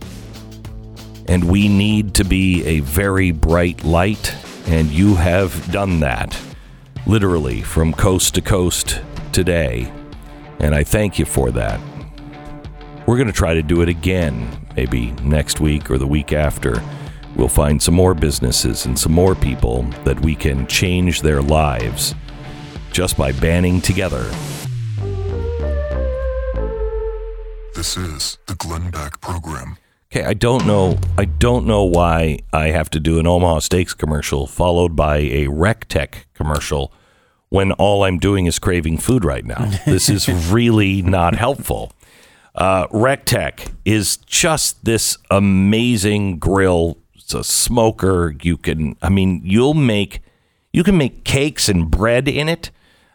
And 1.28 1.50
we 1.50 1.67
need 1.67 2.13
to 2.13 2.24
be 2.24 2.63
a 2.63 2.80
very 2.82 3.32
bright 3.32 3.84
light, 3.84 4.34
and 4.67 4.89
you 4.89 5.15
have 5.15 5.72
done 5.72 6.00
that 6.02 6.39
literally 7.08 7.62
from 7.63 7.91
coast 7.91 8.36
to 8.36 8.41
coast 8.41 9.02
today. 9.34 9.91
And 10.60 10.76
I 10.76 10.84
thank 10.84 11.17
you 11.17 11.26
for 11.26 11.52
that. 11.52 11.82
We're 13.08 13.17
going 13.17 13.28
to 13.28 13.34
try 13.34 13.56
to 13.56 13.63
do 13.63 13.82
it 13.82 13.89
again, 13.89 14.67
maybe 14.76 15.12
next 15.24 15.60
week 15.60 15.89
or 15.89 15.98
the 15.98 16.08
week 16.08 16.34
after. 16.34 16.82
We'll 17.38 17.47
find 17.47 17.82
some 17.82 17.93
more 17.93 18.15
businesses 18.15 18.88
and 18.88 18.97
some 18.97 19.12
more 19.12 19.36
people 19.36 19.84
that 20.04 20.19
we 20.19 20.36
can 20.36 20.65
change 20.65 21.21
their 21.21 21.41
lives 21.41 22.15
just 22.91 23.15
by 23.15 23.32
banning 23.32 23.80
together. 23.80 24.23
This 27.76 27.95
is 27.95 28.39
the 28.47 28.56
Glenn 28.56 28.89
Beck 28.89 29.21
Program. 29.21 29.78
Okay, 30.12 30.26
I 30.26 30.34
don't 30.34 30.65
know. 30.65 30.97
I 31.15 31.26
don't 31.26 31.67
know 31.67 31.84
why 31.84 32.39
I 32.52 32.69
have 32.69 32.89
to 32.89 33.00
do 33.00 33.19
an 33.19 33.28
Omaha 33.28 33.60
Steaks 33.60 33.93
commercial 33.93 34.47
followed 34.47 34.95
by 34.95 35.17
a 35.17 35.45
RecTeq 35.45 36.26
commercial 36.34 36.91
when 37.50 37.71
all 37.73 38.04
I'm 38.04 38.17
doing 38.17 38.47
is 38.47 38.58
craving 38.58 38.97
food 38.97 39.23
right 39.23 39.45
now. 39.45 39.71
This 39.86 40.10
is 40.10 40.28
really 40.52 41.04
not 41.04 41.36
helpful. 41.36 41.91
Uh, 42.56 42.88
RecTeq 42.88 43.73
is 43.86 44.17
just 44.17 44.84
this 44.84 45.19
amazing 45.30 46.39
grill. 46.39 46.97
It's 47.28 47.34
a 47.34 47.44
smoker. 47.44 48.38
You 48.42 48.56
can, 48.56 48.96
I 49.02 49.10
mean, 49.10 49.42
you'll 49.44 49.74
make, 49.74 50.22
you 50.72 50.82
can 50.82 50.98
make 50.98 51.26
cakes 51.26 51.68
and 51.68 51.92
bread 51.92 52.26
in 52.30 52.48
it. 52.48 52.72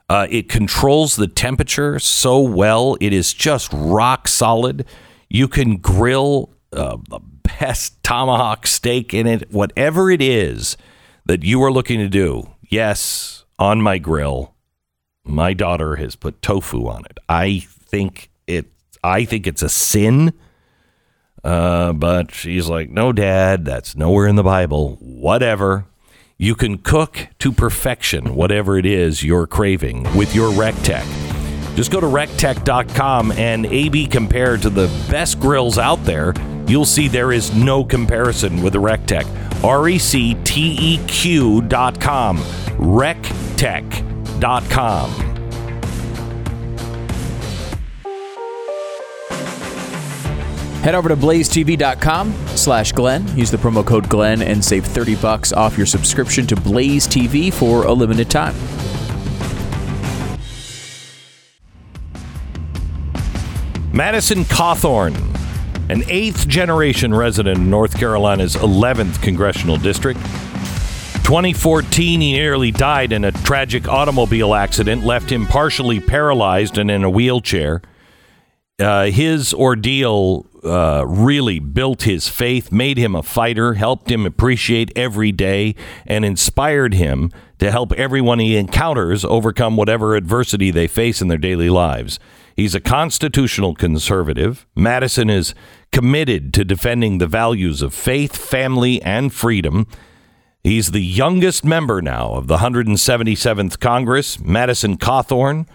Uh, 0.06 0.26
it 0.28 0.50
controls 0.50 1.16
the 1.16 1.26
temperature 1.26 1.98
so 1.98 2.38
well. 2.38 2.98
It 3.00 3.14
is 3.14 3.32
just 3.32 3.72
rock 3.72 4.28
solid. 4.28 4.84
You 5.30 5.48
can 5.48 5.78
grill 5.78 6.50
uh, 6.74 6.98
the 7.08 7.20
best 7.58 8.02
tomahawk 8.02 8.66
steak 8.66 9.14
in 9.14 9.26
it, 9.26 9.50
whatever 9.50 10.10
it 10.10 10.20
is 10.20 10.76
that 11.24 11.42
you 11.42 11.62
are 11.62 11.72
looking 11.72 11.98
to 12.00 12.08
do. 12.10 12.50
Yes, 12.68 13.46
on 13.58 13.80
my 13.80 13.96
grill, 13.96 14.54
my 15.24 15.54
daughter 15.54 15.96
has 15.96 16.16
put 16.16 16.42
tofu 16.42 16.86
on 16.86 17.06
it. 17.06 17.16
I 17.30 17.60
think 17.60 18.28
it. 18.46 18.66
I 19.02 19.24
think 19.24 19.46
it's 19.46 19.62
a 19.62 19.70
sin. 19.70 20.34
Uh, 21.44 21.92
but 21.92 22.32
she's 22.32 22.68
like, 22.68 22.90
no, 22.90 23.12
Dad, 23.12 23.64
that's 23.64 23.96
nowhere 23.96 24.26
in 24.26 24.34
the 24.36 24.42
Bible. 24.42 24.96
Whatever. 25.00 25.86
You 26.38 26.54
can 26.56 26.78
cook 26.78 27.28
to 27.38 27.52
perfection 27.52 28.34
whatever 28.34 28.76
it 28.76 28.84
is 28.86 29.22
you're 29.22 29.46
craving 29.46 30.02
with 30.16 30.34
your 30.34 30.50
RecTeq. 30.50 31.04
Just 31.76 31.92
go 31.92 32.00
to 32.00 32.06
recteq.com 32.06 33.32
and 33.32 33.66
AB 33.66 34.06
compared 34.08 34.62
to 34.62 34.70
the 34.70 34.88
best 35.10 35.40
grills 35.40 35.78
out 35.78 36.04
there, 36.04 36.34
you'll 36.66 36.84
see 36.84 37.08
there 37.08 37.32
is 37.32 37.54
no 37.54 37.84
comparison 37.84 38.62
with 38.62 38.74
the 38.74 38.80
RecTeq. 38.80 39.64
R 39.64 39.88
E 39.88 39.98
C 39.98 40.34
T 40.42 40.76
E 40.80 40.98
Q.com. 41.06 42.38
Recteq.com. 42.38 45.31
Head 50.82 50.96
over 50.96 51.08
to 51.08 51.16
blazetv.com 51.16 52.32
slash 52.56 52.90
Glenn. 52.90 53.38
Use 53.38 53.52
the 53.52 53.56
promo 53.56 53.86
code 53.86 54.08
Glenn 54.08 54.42
and 54.42 54.64
save 54.64 54.84
30 54.84 55.14
bucks 55.14 55.52
off 55.52 55.76
your 55.76 55.86
subscription 55.86 56.44
to 56.48 56.56
Blaze 56.56 57.06
TV 57.06 57.52
for 57.52 57.84
a 57.84 57.92
limited 57.92 58.28
time. 58.28 58.56
Madison 63.92 64.42
Cawthorn, 64.44 65.14
an 65.88 66.02
eighth 66.08 66.48
generation 66.48 67.14
resident 67.14 67.58
in 67.58 67.70
North 67.70 67.96
Carolina's 67.96 68.56
11th 68.56 69.22
congressional 69.22 69.76
district. 69.76 70.18
2014, 71.22 72.20
he 72.20 72.32
nearly 72.32 72.72
died 72.72 73.12
in 73.12 73.24
a 73.24 73.30
tragic 73.30 73.86
automobile 73.86 74.52
accident, 74.52 75.04
left 75.04 75.30
him 75.30 75.46
partially 75.46 76.00
paralyzed 76.00 76.76
and 76.76 76.90
in 76.90 77.04
a 77.04 77.10
wheelchair. 77.10 77.80
Uh, 78.82 79.04
his 79.04 79.54
ordeal 79.54 80.44
uh, 80.64 81.04
really 81.06 81.60
built 81.60 82.02
his 82.02 82.28
faith, 82.28 82.72
made 82.72 82.98
him 82.98 83.14
a 83.14 83.22
fighter, 83.22 83.74
helped 83.74 84.10
him 84.10 84.26
appreciate 84.26 84.90
every 84.96 85.30
day, 85.30 85.74
and 86.04 86.24
inspired 86.24 86.94
him 86.94 87.30
to 87.60 87.70
help 87.70 87.92
everyone 87.92 88.40
he 88.40 88.56
encounters 88.56 89.24
overcome 89.24 89.76
whatever 89.76 90.16
adversity 90.16 90.72
they 90.72 90.88
face 90.88 91.22
in 91.22 91.28
their 91.28 91.38
daily 91.38 91.70
lives. 91.70 92.18
He's 92.56 92.74
a 92.74 92.80
constitutional 92.80 93.74
conservative. 93.74 94.66
Madison 94.74 95.30
is 95.30 95.54
committed 95.92 96.52
to 96.54 96.64
defending 96.64 97.18
the 97.18 97.28
values 97.28 97.82
of 97.82 97.94
faith, 97.94 98.36
family, 98.36 99.00
and 99.02 99.32
freedom. 99.32 99.86
He's 100.64 100.90
the 100.90 101.02
youngest 101.02 101.64
member 101.64 102.02
now 102.02 102.34
of 102.34 102.48
the 102.48 102.58
177th 102.58 103.78
Congress. 103.78 104.40
Madison 104.40 104.96
Cawthorn 104.96 105.66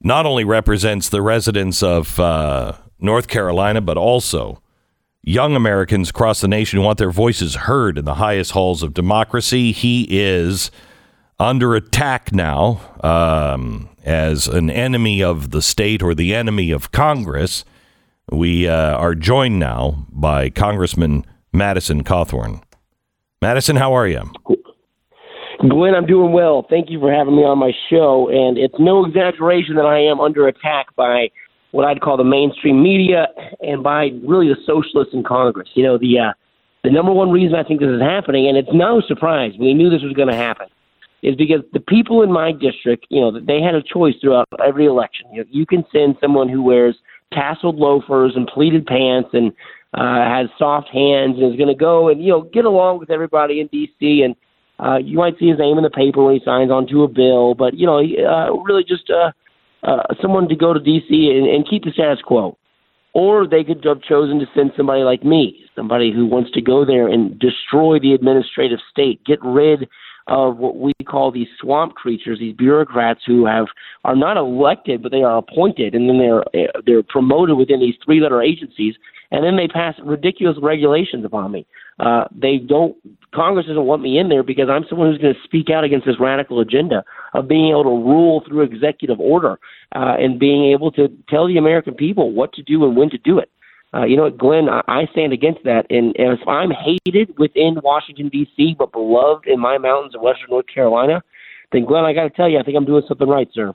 not 0.00 0.26
only 0.26 0.44
represents 0.44 1.08
the 1.08 1.22
residents 1.22 1.82
of 1.82 2.18
uh, 2.20 2.72
North 3.00 3.28
Carolina, 3.28 3.80
but 3.80 3.96
also 3.96 4.62
young 5.22 5.56
Americans 5.56 6.10
across 6.10 6.40
the 6.40 6.48
nation 6.48 6.78
who 6.78 6.84
want 6.84 6.98
their 6.98 7.10
voices 7.10 7.54
heard 7.54 7.98
in 7.98 8.04
the 8.04 8.14
highest 8.14 8.52
halls 8.52 8.82
of 8.82 8.94
democracy. 8.94 9.72
He 9.72 10.06
is 10.08 10.70
under 11.38 11.74
attack 11.74 12.32
now 12.32 12.80
um, 13.02 13.88
as 14.04 14.46
an 14.48 14.70
enemy 14.70 15.22
of 15.22 15.50
the 15.50 15.62
state 15.62 16.02
or 16.02 16.14
the 16.14 16.34
enemy 16.34 16.70
of 16.70 16.92
Congress. 16.92 17.64
We 18.30 18.68
uh, 18.68 18.96
are 18.96 19.14
joined 19.14 19.58
now 19.58 20.06
by 20.10 20.50
Congressman 20.50 21.24
Madison 21.52 22.04
Cawthorn. 22.04 22.62
Madison, 23.40 23.76
how 23.76 23.92
are 23.92 24.06
you? 24.06 24.30
Glenn, 25.58 25.94
I'm 25.94 26.06
doing 26.06 26.32
well. 26.32 26.66
Thank 26.70 26.88
you 26.88 27.00
for 27.00 27.12
having 27.12 27.36
me 27.36 27.42
on 27.42 27.58
my 27.58 27.72
show. 27.90 28.28
And 28.30 28.56
it's 28.56 28.78
no 28.78 29.04
exaggeration 29.04 29.74
that 29.74 29.86
I 29.86 29.98
am 29.98 30.20
under 30.20 30.46
attack 30.46 30.94
by 30.94 31.30
what 31.72 31.84
I'd 31.84 32.00
call 32.00 32.16
the 32.16 32.24
mainstream 32.24 32.82
media 32.82 33.26
and 33.60 33.82
by 33.82 34.10
really 34.26 34.48
the 34.48 34.56
socialists 34.64 35.14
in 35.14 35.24
Congress. 35.24 35.68
You 35.74 35.82
know, 35.82 35.98
the 35.98 36.18
uh, 36.18 36.32
the 36.84 36.90
number 36.90 37.12
one 37.12 37.30
reason 37.30 37.56
I 37.56 37.64
think 37.64 37.80
this 37.80 37.90
is 37.90 38.00
happening, 38.00 38.46
and 38.46 38.56
it's 38.56 38.68
no 38.72 39.02
surprise, 39.06 39.52
we 39.58 39.74
knew 39.74 39.90
this 39.90 40.02
was 40.02 40.12
going 40.12 40.28
to 40.28 40.36
happen, 40.36 40.68
is 41.22 41.34
because 41.34 41.60
the 41.72 41.80
people 41.80 42.22
in 42.22 42.30
my 42.30 42.52
district, 42.52 43.06
you 43.10 43.20
know, 43.20 43.32
they 43.32 43.60
had 43.60 43.74
a 43.74 43.82
choice 43.82 44.14
throughout 44.20 44.46
every 44.64 44.86
election. 44.86 45.26
You, 45.32 45.42
know, 45.42 45.48
you 45.50 45.66
can 45.66 45.84
send 45.92 46.16
someone 46.20 46.48
who 46.48 46.62
wears 46.62 46.96
tasseled 47.34 47.78
loafers 47.78 48.34
and 48.36 48.46
pleated 48.46 48.86
pants 48.86 49.30
and 49.32 49.52
uh, 49.94 50.24
has 50.24 50.48
soft 50.56 50.88
hands 50.88 51.36
and 51.36 51.52
is 51.52 51.58
going 51.58 51.68
to 51.68 51.74
go 51.74 52.08
and 52.08 52.22
you 52.22 52.30
know 52.30 52.42
get 52.42 52.64
along 52.64 52.98
with 53.00 53.10
everybody 53.10 53.60
in 53.60 53.66
D.C. 53.68 54.22
and 54.22 54.36
uh, 54.80 54.98
you 54.98 55.18
might 55.18 55.38
see 55.38 55.48
his 55.48 55.58
name 55.58 55.76
in 55.76 55.84
the 55.84 55.90
paper 55.90 56.22
when 56.24 56.34
he 56.34 56.44
signs 56.44 56.70
onto 56.70 57.02
a 57.02 57.08
bill, 57.08 57.54
but 57.54 57.74
you 57.74 57.86
know, 57.86 57.98
uh, 57.98 58.52
really 58.62 58.84
just 58.84 59.10
uh, 59.10 59.32
uh, 59.82 60.02
someone 60.22 60.48
to 60.48 60.56
go 60.56 60.72
to 60.72 60.80
D.C. 60.80 61.32
And, 61.36 61.48
and 61.48 61.68
keep 61.68 61.84
the 61.84 61.90
status 61.90 62.22
quo. 62.24 62.56
Or 63.14 63.48
they 63.48 63.64
could 63.64 63.82
have 63.84 64.02
chosen 64.02 64.38
to 64.38 64.46
send 64.54 64.72
somebody 64.76 65.02
like 65.02 65.24
me, 65.24 65.64
somebody 65.74 66.12
who 66.12 66.26
wants 66.26 66.50
to 66.52 66.60
go 66.60 66.84
there 66.84 67.08
and 67.08 67.36
destroy 67.38 67.98
the 67.98 68.12
administrative 68.12 68.78
state, 68.90 69.24
get 69.24 69.38
rid 69.42 69.88
of 70.28 70.58
what 70.58 70.76
we 70.76 70.92
call 71.06 71.32
these 71.32 71.48
swamp 71.58 71.94
creatures, 71.94 72.38
these 72.38 72.54
bureaucrats 72.54 73.20
who 73.26 73.46
have 73.46 73.66
are 74.04 74.14
not 74.14 74.36
elected, 74.36 75.02
but 75.02 75.10
they 75.10 75.22
are 75.22 75.38
appointed, 75.38 75.94
and 75.94 76.08
then 76.08 76.18
they're 76.18 76.44
they're 76.84 77.02
promoted 77.02 77.56
within 77.56 77.80
these 77.80 77.94
three-letter 78.04 78.42
agencies, 78.42 78.94
and 79.30 79.42
then 79.42 79.56
they 79.56 79.66
pass 79.66 79.94
ridiculous 80.04 80.56
regulations 80.62 81.24
upon 81.24 81.50
me. 81.50 81.66
Uh, 81.98 82.24
they 82.30 82.58
don't. 82.58 82.94
Congress 83.34 83.66
doesn't 83.66 83.84
want 83.84 84.02
me 84.02 84.18
in 84.18 84.28
there 84.28 84.42
because 84.42 84.68
I'm 84.70 84.84
someone 84.88 85.10
who's 85.10 85.20
going 85.20 85.34
to 85.34 85.40
speak 85.44 85.70
out 85.70 85.84
against 85.84 86.06
this 86.06 86.18
radical 86.18 86.60
agenda 86.60 87.04
of 87.34 87.48
being 87.48 87.70
able 87.70 87.84
to 87.84 87.90
rule 87.90 88.42
through 88.46 88.62
executive 88.62 89.20
order 89.20 89.58
uh, 89.94 90.16
and 90.18 90.38
being 90.38 90.72
able 90.72 90.90
to 90.92 91.08
tell 91.28 91.46
the 91.46 91.58
American 91.58 91.94
people 91.94 92.32
what 92.32 92.52
to 92.54 92.62
do 92.62 92.84
and 92.84 92.96
when 92.96 93.10
to 93.10 93.18
do 93.18 93.38
it. 93.38 93.50
Uh, 93.94 94.04
you 94.04 94.16
know 94.16 94.24
what, 94.24 94.36
Glenn? 94.36 94.68
I, 94.68 94.82
I 94.86 95.06
stand 95.12 95.32
against 95.32 95.64
that. 95.64 95.86
And, 95.90 96.14
and 96.18 96.38
if 96.38 96.46
I'm 96.46 96.70
hated 96.70 97.38
within 97.38 97.78
Washington 97.82 98.28
D.C. 98.28 98.76
but 98.78 98.92
beloved 98.92 99.46
in 99.46 99.60
my 99.60 99.78
mountains 99.78 100.14
of 100.14 100.20
Western 100.20 100.50
North 100.50 100.66
Carolina, 100.72 101.22
then 101.72 101.84
Glenn, 101.84 102.04
I 102.04 102.12
got 102.12 102.24
to 102.24 102.30
tell 102.30 102.48
you, 102.48 102.58
I 102.58 102.62
think 102.62 102.76
I'm 102.76 102.84
doing 102.84 103.02
something 103.08 103.28
right, 103.28 103.48
sir. 103.52 103.74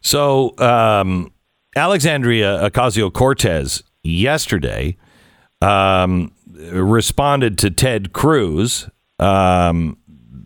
So, 0.00 0.56
um, 0.58 1.32
Alexandria 1.76 2.70
Ocasio 2.70 3.12
Cortez 3.12 3.82
yesterday 4.02 4.96
um, 5.64 6.32
responded 6.72 7.58
to 7.58 7.70
Ted 7.70 8.12
Cruz 8.12 8.88
um, 9.18 9.96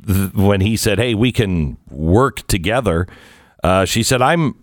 th- 0.07 0.33
when 0.35 0.61
he 0.61 0.77
said, 0.77 0.99
"Hey, 0.99 1.15
we 1.15 1.33
can 1.33 1.77
work 1.91 2.47
together." 2.47 3.07
Uh, 3.63 3.85
she 3.85 4.03
said, 4.03 4.23
"I'm." 4.23 4.63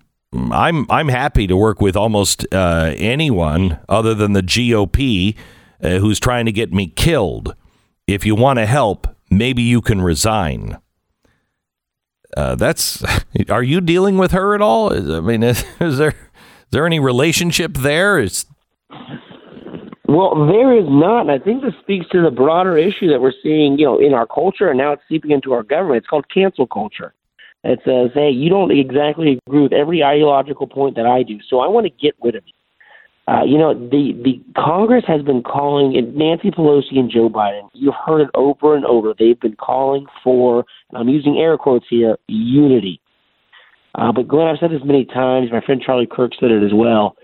I'm 0.51 0.85
I'm 0.91 1.07
happy 1.07 1.47
to 1.47 1.55
work 1.55 1.79
with 1.79 1.95
almost 1.95 2.45
uh, 2.53 2.93
anyone 2.97 3.79
other 3.87 4.13
than 4.13 4.33
the 4.33 4.41
GOP 4.43 5.37
uh, 5.81 5.99
who's 5.99 6.19
trying 6.19 6.45
to 6.45 6.51
get 6.51 6.73
me 6.73 6.87
killed. 6.87 7.55
If 8.05 8.25
you 8.25 8.35
want 8.35 8.59
to 8.59 8.65
help, 8.65 9.07
maybe 9.29 9.61
you 9.61 9.79
can 9.81 10.01
resign. 10.01 10.77
Uh, 12.35 12.55
that's. 12.55 13.01
Are 13.49 13.63
you 13.63 13.79
dealing 13.79 14.17
with 14.17 14.31
her 14.33 14.55
at 14.55 14.61
all? 14.61 14.89
Is, 14.91 15.09
I 15.09 15.21
mean, 15.21 15.41
is, 15.41 15.63
is 15.79 15.97
there 15.99 16.09
is 16.09 16.71
there 16.71 16.85
any 16.85 16.99
relationship 16.99 17.75
there? 17.75 18.19
Is 18.19 18.45
Well, 20.15 20.47
there 20.47 20.71
is 20.71 20.85
not, 20.87 21.21
and 21.27 21.31
I 21.31 21.39
think 21.39 21.61
this 21.61 21.73
speaks 21.81 22.07
to 22.13 22.21
the 22.21 22.31
broader 22.31 22.77
issue 22.77 23.09
that 23.09 23.19
we're 23.19 23.33
seeing, 23.43 23.77
you 23.77 23.85
know, 23.85 23.99
in 23.99 24.13
our 24.13 24.25
culture, 24.25 24.69
and 24.69 24.77
now 24.77 24.93
it's 24.93 25.01
seeping 25.09 25.31
into 25.31 25.51
our 25.51 25.61
government. 25.61 25.97
It's 25.97 26.07
called 26.07 26.29
cancel 26.33 26.65
culture. 26.65 27.13
It 27.65 27.81
says, 27.83 28.11
"Hey, 28.13 28.29
you 28.29 28.49
don't 28.49 28.71
exactly 28.71 29.41
agree 29.45 29.63
with 29.63 29.73
every 29.73 30.05
ideological 30.05 30.67
point 30.67 30.95
that 30.95 31.05
I 31.05 31.23
do, 31.23 31.41
so 31.49 31.59
I 31.59 31.67
want 31.67 31.85
to 31.85 31.89
get 31.89 32.15
rid 32.23 32.35
of 32.35 32.43
you." 32.47 32.53
Uh, 33.27 33.43
you 33.43 33.57
know, 33.57 33.73
the 33.73 34.13
the 34.23 34.39
Congress 34.55 35.03
has 35.05 35.21
been 35.21 35.43
calling, 35.43 35.97
and 35.97 36.15
Nancy 36.15 36.49
Pelosi 36.49 36.97
and 36.97 37.11
Joe 37.11 37.27
Biden. 37.29 37.67
You've 37.73 37.95
heard 38.05 38.21
it 38.21 38.29
over 38.35 38.73
and 38.73 38.85
over. 38.85 39.13
They've 39.13 39.39
been 39.39 39.57
calling 39.57 40.05
for, 40.23 40.63
and 40.91 40.97
I'm 40.97 41.09
using 41.09 41.39
air 41.39 41.57
quotes 41.57 41.87
here, 41.89 42.17
unity. 42.29 43.01
Uh, 43.95 44.13
but 44.13 44.29
Glenn, 44.29 44.47
I've 44.47 44.59
said 44.59 44.71
this 44.71 44.85
many 44.85 45.03
times. 45.03 45.51
My 45.51 45.59
friend 45.59 45.81
Charlie 45.85 46.07
Kirk 46.09 46.31
said 46.39 46.51
it 46.51 46.63
as 46.63 46.73
well. 46.73 47.17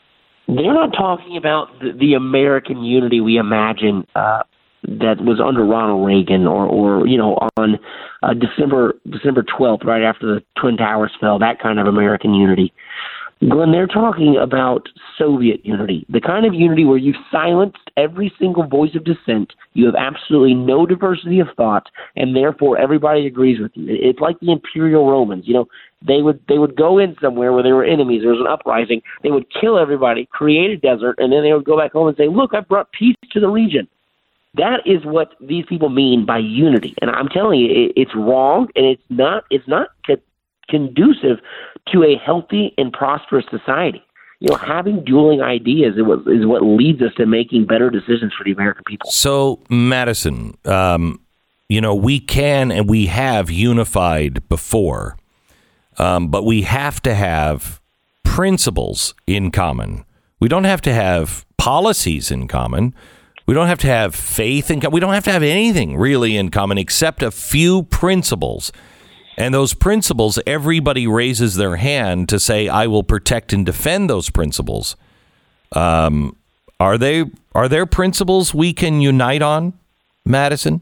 They're 0.56 0.74
not 0.74 0.92
talking 0.92 1.38
about 1.38 1.68
the, 1.80 1.92
the 1.98 2.14
American 2.14 2.84
unity 2.84 3.22
we 3.22 3.38
imagine 3.38 4.06
uh, 4.16 4.44
that 4.84 5.22
was 5.22 5.40
under 5.40 5.64
Ronald 5.64 6.06
Reagan, 6.06 6.46
or, 6.46 6.66
or 6.66 7.08
you 7.08 7.18
know, 7.18 7.38
on 7.58 7.80
uh, 8.24 8.34
December 8.34 8.96
December 9.10 9.44
12th, 9.44 9.86
right 9.86 10.04
after 10.04 10.26
the 10.26 10.44
Twin 10.60 10.76
Towers 10.76 11.12
fell. 11.20 11.40
That 11.40 11.60
kind 11.62 11.80
of 11.80 11.88
American 11.88 12.34
unity. 12.34 12.74
Glenn, 13.50 13.72
they're 13.72 13.88
talking 13.88 14.38
about 14.38 14.88
Soviet 15.18 15.66
unity, 15.66 16.06
the 16.10 16.22
kind 16.22 16.46
of 16.46 16.54
unity 16.54 16.86
where 16.86 16.98
you've 16.98 17.16
silenced 17.32 17.90
every 17.98 18.32
single 18.38 18.68
voice 18.68 18.92
of 18.94 19.04
dissent, 19.04 19.54
you 19.74 19.88
have 19.88 19.96
absolutely 19.96 20.54
no 20.54 20.86
diversity 20.86 21.40
of 21.40 21.48
thought, 21.58 21.88
and 22.16 22.36
therefore 22.36 22.78
everybody 22.78 23.26
agrees 23.26 23.60
with 23.60 23.72
you. 23.74 23.88
It's 23.90 24.20
like 24.20 24.40
the 24.42 24.52
Imperial 24.52 25.10
Romans. 25.10 25.46
You 25.48 25.56
know, 25.56 25.66
they 26.02 26.22
would 26.22 26.40
they 26.48 26.58
would 26.58 26.76
go 26.76 26.98
in 26.98 27.16
somewhere 27.22 27.54
where 27.54 27.64
there 27.64 27.76
were 27.76 27.84
enemies, 27.84 28.22
there 28.22 28.32
was 28.32 28.40
an 28.40 28.48
uprising, 28.48 29.02
they 29.24 29.32
would 29.32 29.46
kill 29.54 29.78
everybody, 29.78 30.28
create 30.32 30.72
a 30.72 30.78
desert, 30.78 31.16
and 31.20 31.32
then 31.32 31.44
they 31.44 31.54
would 31.54 31.66
go 31.66 31.78
back 31.78 31.92
home 31.92 32.08
and 32.08 32.18
say, 32.18 32.28
"Look, 32.28 32.54
I 32.54 32.62
brought 32.62 32.92
peace 32.92 33.16
to 33.32 33.40
the 33.40 33.50
region." 33.50 33.88
That 34.56 34.82
is 34.86 35.06
what 35.06 35.34
these 35.40 35.66
people 35.68 35.90
mean 35.90 36.26
by 36.26 36.40
unity, 36.40 36.96
and 37.02 37.10
I'm 37.12 37.30
telling 37.30 37.60
you, 37.60 37.68
it, 37.70 37.94
it's 37.96 38.16
wrong, 38.16 38.68
and 38.76 38.86
it's 38.86 39.04
not. 39.10 39.46
It's 39.50 39.68
not 39.68 39.90
conducive 40.72 41.38
to 41.92 42.04
a 42.04 42.16
healthy 42.16 42.74
and 42.78 42.92
prosperous 42.92 43.46
society. 43.52 44.02
You 44.40 44.50
know, 44.50 44.56
having 44.56 45.04
dueling 45.04 45.42
ideas 45.44 45.98
is 45.98 46.04
what, 46.04 46.20
is 46.22 46.48
what 46.48 46.64
leads 46.64 47.02
us 47.04 47.14
to 47.18 47.28
making 47.28 47.68
better 47.68 47.92
decisions 47.92 48.34
for 48.36 48.44
the 48.44 48.52
American 48.52 48.84
people. 48.88 49.12
So, 49.12 49.62
Madison, 49.70 50.58
um, 50.66 51.20
you 51.70 51.80
know, 51.80 51.94
we 51.94 52.20
can 52.20 52.72
and 52.72 52.90
we 52.90 53.06
have 53.06 53.52
unified 53.52 54.48
before, 54.50 55.16
um, 55.98 56.30
but 56.30 56.44
we 56.44 56.64
have 56.64 57.02
to 57.04 57.14
have 57.14 57.80
principles 58.24 59.14
in 59.28 59.52
common. 59.52 60.06
We 60.40 60.48
don't 60.48 60.64
have 60.64 60.82
to 60.82 60.94
have 60.94 61.46
policies 61.58 62.32
in 62.32 62.48
common. 62.48 62.96
We 63.46 63.54
don't 63.54 63.68
have 63.68 63.80
to 63.80 63.88
have 63.88 64.16
faith 64.16 64.72
in 64.72 64.80
common. 64.80 64.94
We 64.94 65.00
don't 65.00 65.14
have 65.14 65.26
to 65.26 65.32
have 65.32 65.44
anything 65.44 65.98
really 65.98 66.38
in 66.38 66.50
common 66.50 66.78
except 66.78 67.22
a 67.22 67.32
few 67.32 67.84
principles 67.84 68.72
and 69.38 69.54
those 69.54 69.74
principles, 69.74 70.38
everybody 70.46 71.08
raises 71.08 71.56
their 71.56 71.78
hand 71.78 72.30
to 72.30 72.40
say, 72.40 72.68
"I 72.68 72.88
will 72.88 73.04
protect 73.04 73.54
and 73.54 73.66
defend 73.66 74.10
those 74.10 74.30
principles." 74.30 74.96
Um, 75.72 76.36
are 76.80 76.98
they 76.98 77.26
are 77.56 77.68
there 77.68 77.86
principles 77.86 78.54
we 78.54 78.74
can 78.74 79.02
unite 79.02 79.42
on, 79.42 79.74
Madison? 80.26 80.82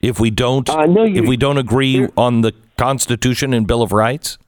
If 0.00 0.18
we 0.18 0.30
don't, 0.30 0.68
uh, 0.70 0.86
no, 0.86 1.04
if 1.04 1.26
we 1.26 1.36
don't 1.36 1.58
agree 1.58 2.08
on 2.16 2.40
the 2.40 2.54
Constitution 2.80 3.52
and 3.52 3.66
Bill 3.66 3.82
of 3.82 3.92
Rights. 3.92 4.38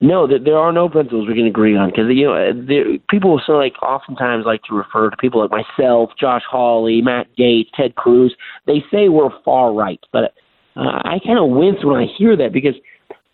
No, 0.00 0.26
there 0.26 0.56
are 0.56 0.72
no 0.72 0.88
principles 0.88 1.28
we 1.28 1.34
can 1.34 1.44
agree 1.46 1.76
on 1.76 1.90
because 1.90 2.06
you 2.08 2.24
know 2.24 2.64
there, 2.66 2.84
people 3.10 3.38
so 3.46 3.52
like 3.52 3.74
oftentimes 3.82 4.46
like 4.46 4.62
to 4.64 4.74
refer 4.74 5.10
to 5.10 5.16
people 5.18 5.46
like 5.46 5.50
myself, 5.50 6.08
Josh 6.18 6.40
Hawley, 6.50 7.02
Matt 7.02 7.26
Gaetz, 7.38 7.66
Ted 7.76 7.96
Cruz. 7.96 8.34
They 8.66 8.82
say 8.90 9.10
we're 9.10 9.28
far 9.44 9.74
right, 9.74 10.00
but 10.10 10.32
uh, 10.74 11.04
I 11.04 11.18
kind 11.24 11.38
of 11.38 11.50
wince 11.50 11.84
when 11.84 11.96
I 11.96 12.06
hear 12.16 12.34
that 12.34 12.50
because, 12.50 12.74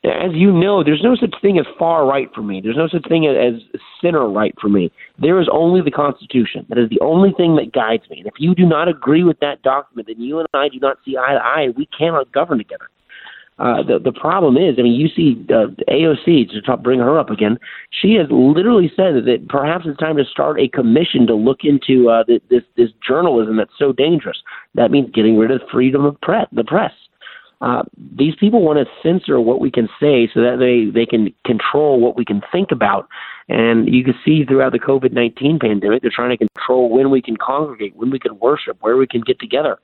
as 0.02 0.32
you 0.34 0.50
know, 0.50 0.82
there's 0.82 1.02
no 1.04 1.14
such 1.14 1.34
thing 1.40 1.60
as 1.60 1.66
far 1.78 2.04
right 2.04 2.28
for 2.34 2.42
me. 2.42 2.60
There's 2.60 2.76
no 2.76 2.88
such 2.88 3.08
thing 3.08 3.28
as 3.28 3.62
center 4.02 4.28
right 4.28 4.54
for 4.60 4.68
me. 4.68 4.90
There 5.20 5.40
is 5.40 5.48
only 5.52 5.82
the 5.82 5.92
Constitution. 5.92 6.66
That 6.68 6.78
is 6.78 6.90
the 6.90 7.00
only 7.00 7.30
thing 7.30 7.54
that 7.56 7.72
guides 7.72 8.10
me. 8.10 8.18
And 8.18 8.26
if 8.26 8.34
you 8.38 8.56
do 8.56 8.66
not 8.66 8.88
agree 8.88 9.22
with 9.22 9.38
that 9.38 9.62
document, 9.62 10.08
then 10.08 10.20
you 10.20 10.40
and 10.40 10.48
I 10.52 10.68
do 10.68 10.80
not 10.80 10.98
see 11.04 11.16
eye 11.16 11.34
to 11.34 11.40
eye. 11.40 11.68
We 11.76 11.88
cannot 11.96 12.32
govern 12.32 12.58
together. 12.58 12.88
Uh, 13.59 13.83
the 13.83 13.99
the 13.99 14.12
problem 14.12 14.57
is, 14.57 14.77
I 14.79 14.83
mean, 14.83 14.94
you 14.94 15.09
see 15.09 15.44
uh, 15.51 15.66
AOC 15.90 16.51
to 16.51 16.62
talk, 16.62 16.83
bring 16.83 17.01
her 17.01 17.18
up 17.18 17.31
again. 17.31 17.59
She 17.90 18.14
has 18.14 18.29
literally 18.31 18.90
said 18.94 19.14
that 19.14 19.47
perhaps 19.49 19.85
it's 19.87 19.99
time 19.99 20.16
to 20.16 20.25
start 20.25 20.61
a 20.61 20.68
commission 20.68 21.27
to 21.27 21.35
look 21.35 21.61
into 21.64 22.09
uh, 22.09 22.23
this 22.49 22.62
this 22.77 22.90
journalism 23.07 23.57
that's 23.57 23.77
so 23.77 23.92
dangerous. 23.92 24.38
That 24.75 24.92
means 24.92 25.11
getting 25.12 25.38
rid 25.38 25.51
of 25.51 25.61
freedom 25.73 26.05
of 26.05 26.21
press, 26.21 26.47
the 26.53 26.62
press. 26.62 26.92
Uh, 27.61 27.83
these 28.16 28.37
people 28.37 28.62
want 28.62 28.79
to 28.79 28.87
censor 29.03 29.40
what 29.40 29.61
we 29.61 29.71
can 29.71 29.88
say 30.01 30.31
so 30.33 30.40
that 30.40 30.59
they, 30.61 30.90
they 30.94 31.05
can 31.05 31.35
control 31.44 31.99
what 31.99 32.16
we 32.16 32.25
can 32.25 32.40
think 32.53 32.71
about. 32.71 33.09
And 33.49 33.92
you 33.92 34.05
can 34.05 34.14
see 34.25 34.44
throughout 34.44 34.73
the 34.73 34.79
COVID 34.79 35.12
19 35.12 35.59
pandemic, 35.59 36.03
they're 36.03 36.12
trying 36.14 36.37
to 36.37 36.47
control 36.47 36.88
when 36.88 37.11
we 37.11 37.21
can 37.21 37.37
congregate, 37.37 37.97
when 37.97 38.11
we 38.11 38.21
can 38.21 38.38
worship, 38.38 38.77
where 38.81 38.97
we 38.97 39.07
can 39.07 39.23
get 39.23 39.40
together. 39.40 39.79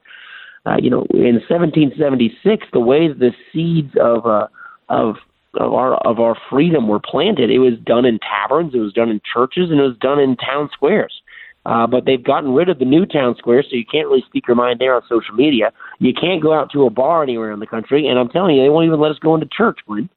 You 0.80 0.90
know, 0.90 1.06
in 1.10 1.40
1776, 1.48 2.66
the 2.72 2.80
way 2.80 3.08
the 3.08 3.32
seeds 3.52 3.92
of, 4.00 4.26
uh, 4.26 4.48
of, 4.88 5.16
of 5.56 5.72
our 5.72 5.94
of 6.06 6.18
our 6.20 6.36
freedom 6.50 6.88
were 6.88 7.00
planted. 7.00 7.50
It 7.50 7.58
was 7.58 7.74
done 7.84 8.04
in 8.04 8.18
taverns, 8.18 8.74
it 8.74 8.78
was 8.78 8.92
done 8.92 9.08
in 9.08 9.20
churches, 9.32 9.70
and 9.70 9.78
it 9.78 9.82
was 9.82 9.96
done 9.98 10.18
in 10.18 10.36
town 10.36 10.70
squares. 10.72 11.12
Uh, 11.66 11.86
but 11.86 12.04
they've 12.04 12.22
gotten 12.22 12.52
rid 12.52 12.68
of 12.68 12.78
the 12.78 12.84
new 12.84 13.06
town 13.06 13.34
square, 13.38 13.62
so 13.62 13.74
you 13.74 13.86
can't 13.86 14.06
really 14.06 14.24
speak 14.26 14.46
your 14.46 14.56
mind 14.56 14.80
there 14.80 14.94
on 14.94 15.02
social 15.08 15.34
media. 15.34 15.72
You 15.98 16.12
can't 16.12 16.42
go 16.42 16.52
out 16.52 16.70
to 16.72 16.84
a 16.84 16.90
bar 16.90 17.22
anywhere 17.22 17.52
in 17.52 17.60
the 17.60 17.66
country, 17.66 18.06
and 18.06 18.18
I'm 18.18 18.28
telling 18.28 18.56
you, 18.56 18.62
they 18.62 18.68
won't 18.68 18.86
even 18.86 19.00
let 19.00 19.12
us 19.12 19.18
go 19.18 19.34
into 19.34 19.46
church, 19.46 19.78
Glenn. 19.86 20.10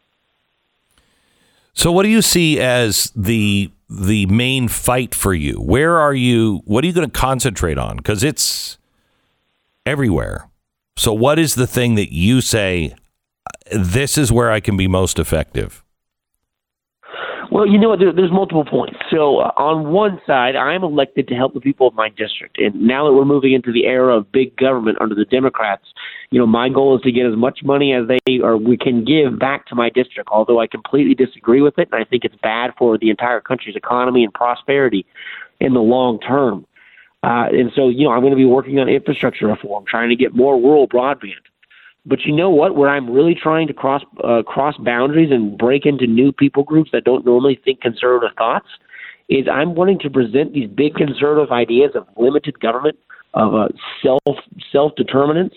So, 1.74 1.92
what 1.92 2.04
do 2.04 2.10
you 2.10 2.22
see 2.22 2.60
as 2.60 3.12
the 3.16 3.72
the 3.90 4.26
main 4.26 4.68
fight 4.68 5.16
for 5.16 5.34
you? 5.34 5.62
Where 5.62 5.98
are 5.98 6.14
you? 6.14 6.62
What 6.66 6.84
are 6.84 6.88
you 6.88 6.94
going 6.94 7.10
to 7.10 7.20
concentrate 7.20 7.78
on? 7.78 7.98
Because 7.98 8.24
it's 8.24 8.78
everywhere. 9.88 10.50
So, 10.98 11.14
what 11.14 11.40
is 11.40 11.56
the 11.56 11.68
thing 11.68 11.96
that 11.96 12.14
you 12.14 12.42
say? 12.42 12.94
This 13.72 14.18
is 14.18 14.32
where 14.32 14.52
I 14.52 14.60
can 14.60 14.78
be 14.78 14.88
most 14.88 15.20
effective. 15.20 15.84
Well, 17.50 17.66
you 17.66 17.80
know 17.80 17.90
what? 17.90 18.00
There, 18.00 18.12
there's 18.12 18.32
multiple 18.32 18.66
points. 18.66 18.98
So, 19.10 19.40
uh, 19.40 19.52
on 19.56 19.92
one 19.92 20.20
side, 20.28 20.56
I'm 20.56 20.84
elected 20.84 21.28
to 21.30 21.36
help 21.36 21.54
the 21.54 21.62
people 21.62 21.88
of 21.88 21.94
my 21.94 22.10
district. 22.10 22.60
And 22.60 22.76
now 22.82 23.06
that 23.06 23.14
we're 23.14 23.26
moving 23.26 23.54
into 23.54 23.72
the 23.72 23.86
era 23.86 24.18
of 24.18 24.32
big 24.32 24.56
government 24.58 24.98
under 25.00 25.16
the 25.16 25.26
Democrats, 25.26 25.86
you 26.30 26.40
know, 26.40 26.46
my 26.46 26.68
goal 26.68 26.98
is 26.98 27.02
to 27.04 27.12
get 27.12 27.26
as 27.26 27.38
much 27.38 27.60
money 27.64 27.94
as 27.94 28.04
they 28.08 28.40
or 28.42 28.58
we 28.58 28.78
can 28.78 29.06
give 29.06 29.40
back 29.40 29.66
to 29.68 29.76
my 29.76 29.90
district, 29.90 30.30
although 30.32 30.60
I 30.60 30.68
completely 30.68 31.16
disagree 31.16 31.62
with 31.62 31.80
it. 31.80 31.88
And 31.92 32.02
I 32.02 32.04
think 32.04 32.26
it's 32.26 32.36
bad 32.44 32.72
for 32.78 32.98
the 32.98 33.10
entire 33.10 33.40
country's 33.40 33.76
economy 33.76 34.24
and 34.24 34.34
prosperity 34.34 35.06
in 35.60 35.74
the 35.74 35.80
long 35.80 36.20
term. 36.20 36.66
Uh, 37.24 37.48
and 37.52 37.72
so, 37.76 37.90
you 37.90 38.06
know, 38.06 38.12
I'm 38.12 38.22
going 38.22 38.32
to 38.32 38.38
be 38.38 38.46
working 38.46 38.80
on 38.80 38.88
infrastructure 38.88 39.48
reform, 39.48 39.86
trying 39.88 40.10
to 40.10 40.16
get 40.16 40.36
more 40.36 40.56
rural 40.56 40.88
broadband. 40.88 41.34
But 42.06 42.22
you 42.26 42.34
know 42.34 42.50
what? 42.50 42.76
Where 42.76 42.90
I'm 42.90 43.10
really 43.10 43.36
trying 43.36 43.68
to 43.68 43.74
cross 43.74 44.02
uh, 44.24 44.44
cross 44.44 44.76
boundaries 44.78 45.30
and 45.32 45.58
break 45.58 45.86
into 45.86 46.08
new 46.08 46.32
people 46.32 46.64
groups 46.64 46.92
that 46.94 47.04
don't 47.04 47.26
normally 47.26 47.60
think 47.66 47.82
conservative 47.82 48.36
thoughts 48.38 48.68
is 49.30 49.46
I'm 49.52 49.76
wanting 49.76 50.00
to 50.00 50.10
present 50.10 50.54
these 50.54 50.70
big 50.70 50.96
conservative 50.96 51.52
ideas 51.52 51.92
of 51.96 52.08
limited 52.16 52.62
government, 52.62 52.98
of 53.34 53.54
uh, 53.54 53.68
self 54.02 54.38
self 54.72 54.96
determinance, 54.96 55.54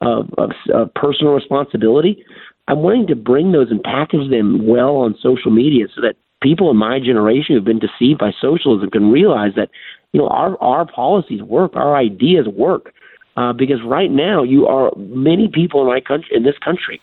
of, 0.00 0.28
of 0.38 0.50
uh, 0.74 0.86
personal 0.96 1.34
responsibility. 1.34 2.24
I'm 2.66 2.78
wanting 2.78 3.06
to 3.08 3.16
bring 3.16 3.52
those 3.52 3.70
and 3.70 3.82
package 3.82 4.28
them 4.30 4.66
well 4.66 4.96
on 4.96 5.16
social 5.22 5.50
media 5.50 5.86
so 5.94 6.00
that 6.00 6.16
people 6.42 6.70
in 6.70 6.76
my 6.76 6.98
generation 6.98 7.54
who've 7.54 7.64
been 7.64 7.78
deceived 7.78 8.18
by 8.18 8.32
socialism 8.40 8.90
can 8.90 9.10
realize 9.10 9.52
that 9.56 9.70
you 10.12 10.20
know 10.20 10.28
our 10.28 10.60
our 10.62 10.86
policies 10.86 11.42
work, 11.42 11.72
our 11.74 11.96
ideas 11.96 12.46
work. 12.48 12.94
Uh, 13.34 13.50
because 13.50 13.78
right 13.86 14.10
now, 14.10 14.42
you 14.42 14.66
are 14.66 14.92
many 14.98 15.48
people 15.48 15.80
in 15.80 15.86
my 15.86 16.00
country, 16.00 16.28
in 16.36 16.42
this 16.42 16.58
country, 16.62 17.00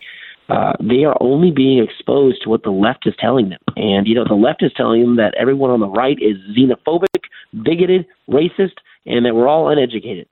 uh, 0.49 0.73
they 0.79 1.03
are 1.03 1.17
only 1.21 1.51
being 1.51 1.83
exposed 1.83 2.41
to 2.41 2.49
what 2.49 2.63
the 2.63 2.71
left 2.71 3.07
is 3.07 3.13
telling 3.19 3.49
them. 3.49 3.59
And, 3.75 4.07
you 4.07 4.15
know, 4.15 4.25
the 4.27 4.35
left 4.35 4.63
is 4.63 4.71
telling 4.75 5.01
them 5.01 5.15
that 5.17 5.33
everyone 5.39 5.69
on 5.69 5.79
the 5.79 5.87
right 5.87 6.17
is 6.19 6.37
xenophobic, 6.57 7.21
bigoted, 7.63 8.05
racist, 8.29 8.77
and 9.05 9.25
that 9.25 9.35
we're 9.35 9.47
all 9.47 9.69
uneducated. 9.69 10.27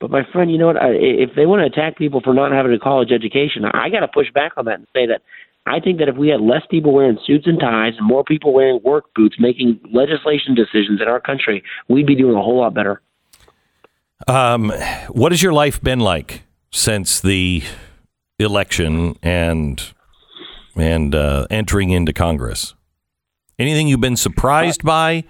But 0.00 0.10
my 0.10 0.22
friend, 0.32 0.50
you 0.50 0.58
know 0.58 0.68
what? 0.68 0.76
I, 0.76 0.90
if 0.92 1.30
they 1.34 1.44
want 1.44 1.60
to 1.60 1.66
attack 1.66 1.98
people 1.98 2.20
for 2.22 2.32
not 2.32 2.52
having 2.52 2.72
a 2.72 2.78
college 2.78 3.10
education, 3.10 3.64
I 3.64 3.90
got 3.90 4.00
to 4.00 4.08
push 4.08 4.30
back 4.32 4.52
on 4.56 4.64
that 4.66 4.78
and 4.78 4.86
say 4.94 5.06
that 5.06 5.22
I 5.68 5.80
think 5.80 5.98
that 5.98 6.08
if 6.08 6.16
we 6.16 6.28
had 6.28 6.40
less 6.40 6.62
people 6.70 6.92
wearing 6.92 7.18
suits 7.26 7.46
and 7.46 7.60
ties 7.60 7.94
and 7.98 8.06
more 8.06 8.24
people 8.24 8.52
wearing 8.52 8.80
work 8.84 9.12
boots 9.14 9.36
making 9.38 9.80
legislation 9.92 10.54
decisions 10.54 11.00
in 11.00 11.08
our 11.08 11.20
country, 11.20 11.62
we'd 11.88 12.06
be 12.06 12.14
doing 12.14 12.34
a 12.34 12.42
whole 12.42 12.58
lot 12.58 12.74
better. 12.74 13.02
Um, 14.26 14.72
what 15.10 15.32
has 15.32 15.42
your 15.42 15.52
life 15.52 15.80
been 15.80 16.00
like 16.00 16.42
since 16.70 17.20
the 17.20 17.62
election 18.38 19.16
and 19.22 19.92
and 20.76 21.14
uh, 21.14 21.46
entering 21.50 21.90
into 21.90 22.12
Congress? 22.12 22.74
Anything 23.58 23.88
you've 23.88 24.00
been 24.00 24.16
surprised 24.16 24.84
by? 24.84 25.24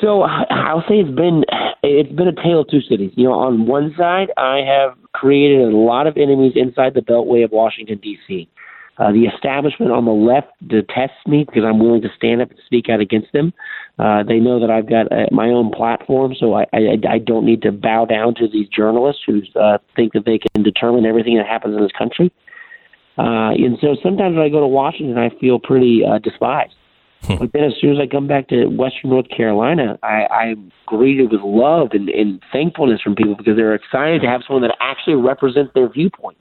So 0.00 0.22
I'll 0.22 0.84
say 0.88 0.96
it's 0.96 1.14
been 1.14 1.44
it's 1.82 2.12
been 2.12 2.28
a 2.28 2.34
tale 2.34 2.60
of 2.60 2.68
two 2.68 2.80
cities. 2.82 3.12
You 3.16 3.24
know, 3.24 3.32
on 3.32 3.66
one 3.66 3.94
side, 3.96 4.30
I 4.36 4.58
have 4.66 4.98
created 5.14 5.72
a 5.72 5.76
lot 5.76 6.06
of 6.06 6.16
enemies 6.16 6.52
inside 6.56 6.94
the 6.94 7.00
Beltway 7.00 7.44
of 7.44 7.52
Washington 7.52 7.98
D.C. 8.02 8.48
Uh, 8.96 9.10
the 9.10 9.24
establishment 9.24 9.90
on 9.90 10.04
the 10.04 10.12
left 10.12 10.52
detests 10.68 11.26
me 11.26 11.44
because 11.44 11.64
I'm 11.64 11.80
willing 11.80 12.02
to 12.02 12.08
stand 12.16 12.40
up 12.40 12.50
and 12.50 12.58
speak 12.66 12.88
out 12.88 13.00
against 13.00 13.32
them. 13.32 13.52
Uh, 13.98 14.22
they 14.22 14.38
know 14.38 14.60
that 14.60 14.70
I've 14.70 14.88
got 14.88 15.10
uh, 15.10 15.26
my 15.32 15.48
own 15.48 15.72
platform, 15.72 16.34
so 16.38 16.54
I, 16.54 16.66
I, 16.72 16.98
I 17.08 17.18
don't 17.18 17.44
need 17.44 17.62
to 17.62 17.72
bow 17.72 18.04
down 18.04 18.34
to 18.36 18.46
these 18.46 18.68
journalists 18.68 19.22
who 19.26 19.42
uh, 19.60 19.78
think 19.96 20.12
that 20.12 20.24
they 20.26 20.38
can 20.38 20.62
determine 20.62 21.06
everything 21.06 21.36
that 21.38 21.46
happens 21.46 21.76
in 21.76 21.82
this 21.82 21.92
country. 21.96 22.32
Uh, 23.18 23.50
and 23.54 23.78
so 23.80 23.96
sometimes 24.02 24.36
when 24.36 24.44
I 24.44 24.48
go 24.48 24.60
to 24.60 24.66
Washington, 24.66 25.18
I 25.18 25.30
feel 25.40 25.58
pretty 25.58 26.02
uh, 26.04 26.18
despised. 26.18 26.74
Hmm. 27.26 27.36
but 27.36 27.52
then 27.52 27.64
as 27.64 27.72
soon 27.80 27.92
as 27.92 27.98
I 27.98 28.06
come 28.06 28.26
back 28.26 28.48
to 28.48 28.66
Western 28.66 29.10
North 29.10 29.28
Carolina, 29.28 29.98
I, 30.02 30.26
I'm 30.26 30.72
greeted 30.86 31.32
with 31.32 31.40
love 31.42 31.88
and, 31.92 32.08
and 32.08 32.42
thankfulness 32.52 33.00
from 33.00 33.14
people 33.14 33.34
because 33.34 33.56
they're 33.56 33.74
excited 33.74 34.22
to 34.22 34.28
have 34.28 34.42
someone 34.46 34.62
that 34.62 34.76
actually 34.80 35.14
represents 35.16 35.72
their 35.74 35.88
viewpoint. 35.88 36.36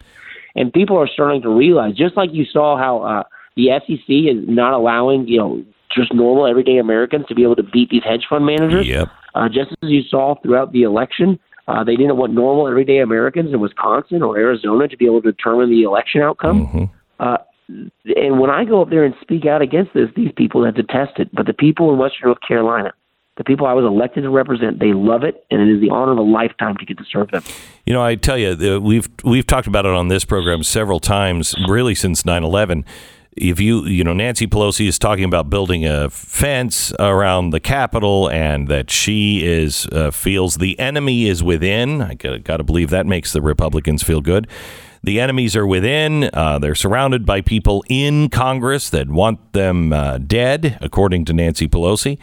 And 0.56 0.72
people 0.72 0.98
are 0.98 1.08
starting 1.08 1.42
to 1.44 1.50
realize, 1.50 1.96
just 1.96 2.16
like 2.16 2.30
you 2.34 2.46
saw 2.46 2.78
how 2.78 3.02
uh, 3.02 3.24
the 3.56 3.70
SEC 3.88 4.04
is 4.08 4.48
not 4.48 4.74
allowing, 4.74 5.28
you 5.28 5.38
know, 5.38 5.64
just 5.96 6.14
normal 6.14 6.48
everyday 6.48 6.78
Americans 6.78 7.26
to 7.28 7.36
be 7.36 7.44
able 7.44 7.56
to 7.56 7.64
beat 7.64 7.90
these 7.90 8.04
hedge 8.04 8.26
fund 8.30 8.46
managers. 8.46 8.88
Yep. 8.88 9.10
Uh, 9.36 9.48
just 9.48 9.72
as 9.82 9.90
you 9.90 10.04
saw 10.04 10.36
throughout 10.42 10.72
the 10.72 10.84
election, 10.84 11.40
uh, 11.68 11.84
they 11.84 11.96
didn't 11.96 12.18
want 12.18 12.34
normal 12.34 12.68
everyday 12.68 13.00
Americans 13.00 13.54
in 13.54 13.60
Wisconsin 13.60 14.22
or 14.22 14.38
Arizona 14.38 14.88
to 14.88 14.98
be 14.98 15.06
able 15.06 15.22
to 15.22 15.32
determine 15.32 15.70
the 15.70 15.84
election 15.84 16.22
outcome. 16.22 16.68
Mm-hmm. 16.68 16.84
Uh, 17.20 17.38
and 18.06 18.40
when 18.40 18.50
I 18.50 18.66
go 18.66 18.82
up 18.82 18.90
there 18.90 19.04
and 19.04 19.16
speak 19.22 19.46
out 19.46 19.62
against 19.62 19.94
this, 19.94 20.10
these 20.16 20.32
people 20.36 20.66
have 20.66 20.76
detested. 20.76 21.30
But 21.34 21.46
the 21.46 21.54
people 21.54 21.92
in 21.92 21.98
Western 21.98 22.28
North 22.28 22.40
Carolina, 22.46 22.94
the 23.38 23.44
people 23.44 23.66
I 23.66 23.74
was 23.74 23.86
elected 23.86 24.24
to 24.24 24.30
represent, 24.30 24.80
they 24.80 24.94
love 24.94 25.24
it, 25.24 25.46
and 25.50 25.62
it 25.62 25.74
is 25.74 25.82
the 25.82 25.90
honor 25.90 26.12
of 26.12 26.18
a 26.20 26.22
lifetime 26.22 26.78
to 26.78 26.86
get 26.86 26.98
to 26.98 27.06
serve 27.12 27.32
them. 27.32 27.44
You 27.86 27.94
know, 27.94 28.04
I 28.04 28.16
tell 28.16 28.38
you, 28.38 28.80
we've 28.80 29.10
we've 29.24 29.48
talked 29.48 29.68
about 29.68 29.86
it 29.86 29.92
on 29.92 30.08
this 30.08 30.26
program 30.26 30.64
several 30.64 31.00
times, 31.00 31.56
really 31.68 31.96
since 31.96 32.24
9-11. 32.24 32.86
If 33.36 33.60
you, 33.60 33.86
you 33.86 34.04
know, 34.04 34.14
Nancy 34.14 34.46
Pelosi 34.46 34.88
is 34.88 35.00
talking 35.00 35.24
about 35.24 35.50
building 35.50 35.88
a 35.88 36.12
fence 36.12 36.94
around 37.00 37.50
the 37.50 37.60
Capitol, 37.60 38.30
and 38.30 38.68
that 38.68 38.92
she 38.92 39.44
is 39.44 39.88
uh, 39.88 40.12
feels 40.12 40.58
the 40.58 40.80
enemy 40.80 41.28
is 41.28 41.42
within. 41.42 42.04
I 42.04 42.14
got 42.14 42.58
to 42.58 42.64
believe 42.64 42.92
that 42.92 43.08
makes 43.08 43.34
the 43.34 43.42
Republicans 43.42 44.04
feel 44.04 44.22
good. 44.22 44.48
The 45.04 45.20
enemies 45.20 45.56
are 45.56 45.68
within. 45.68 46.30
Uh, 46.34 46.60
they're 46.60 46.76
surrounded 46.76 47.26
by 47.26 47.42
people 47.42 47.84
in 47.90 48.30
Congress 48.30 48.90
that 48.90 49.10
want 49.10 49.52
them 49.52 49.92
uh, 49.92 50.18
dead, 50.18 50.78
according 50.80 51.26
to 51.26 51.34
Nancy 51.34 51.68
Pelosi. 51.68 52.18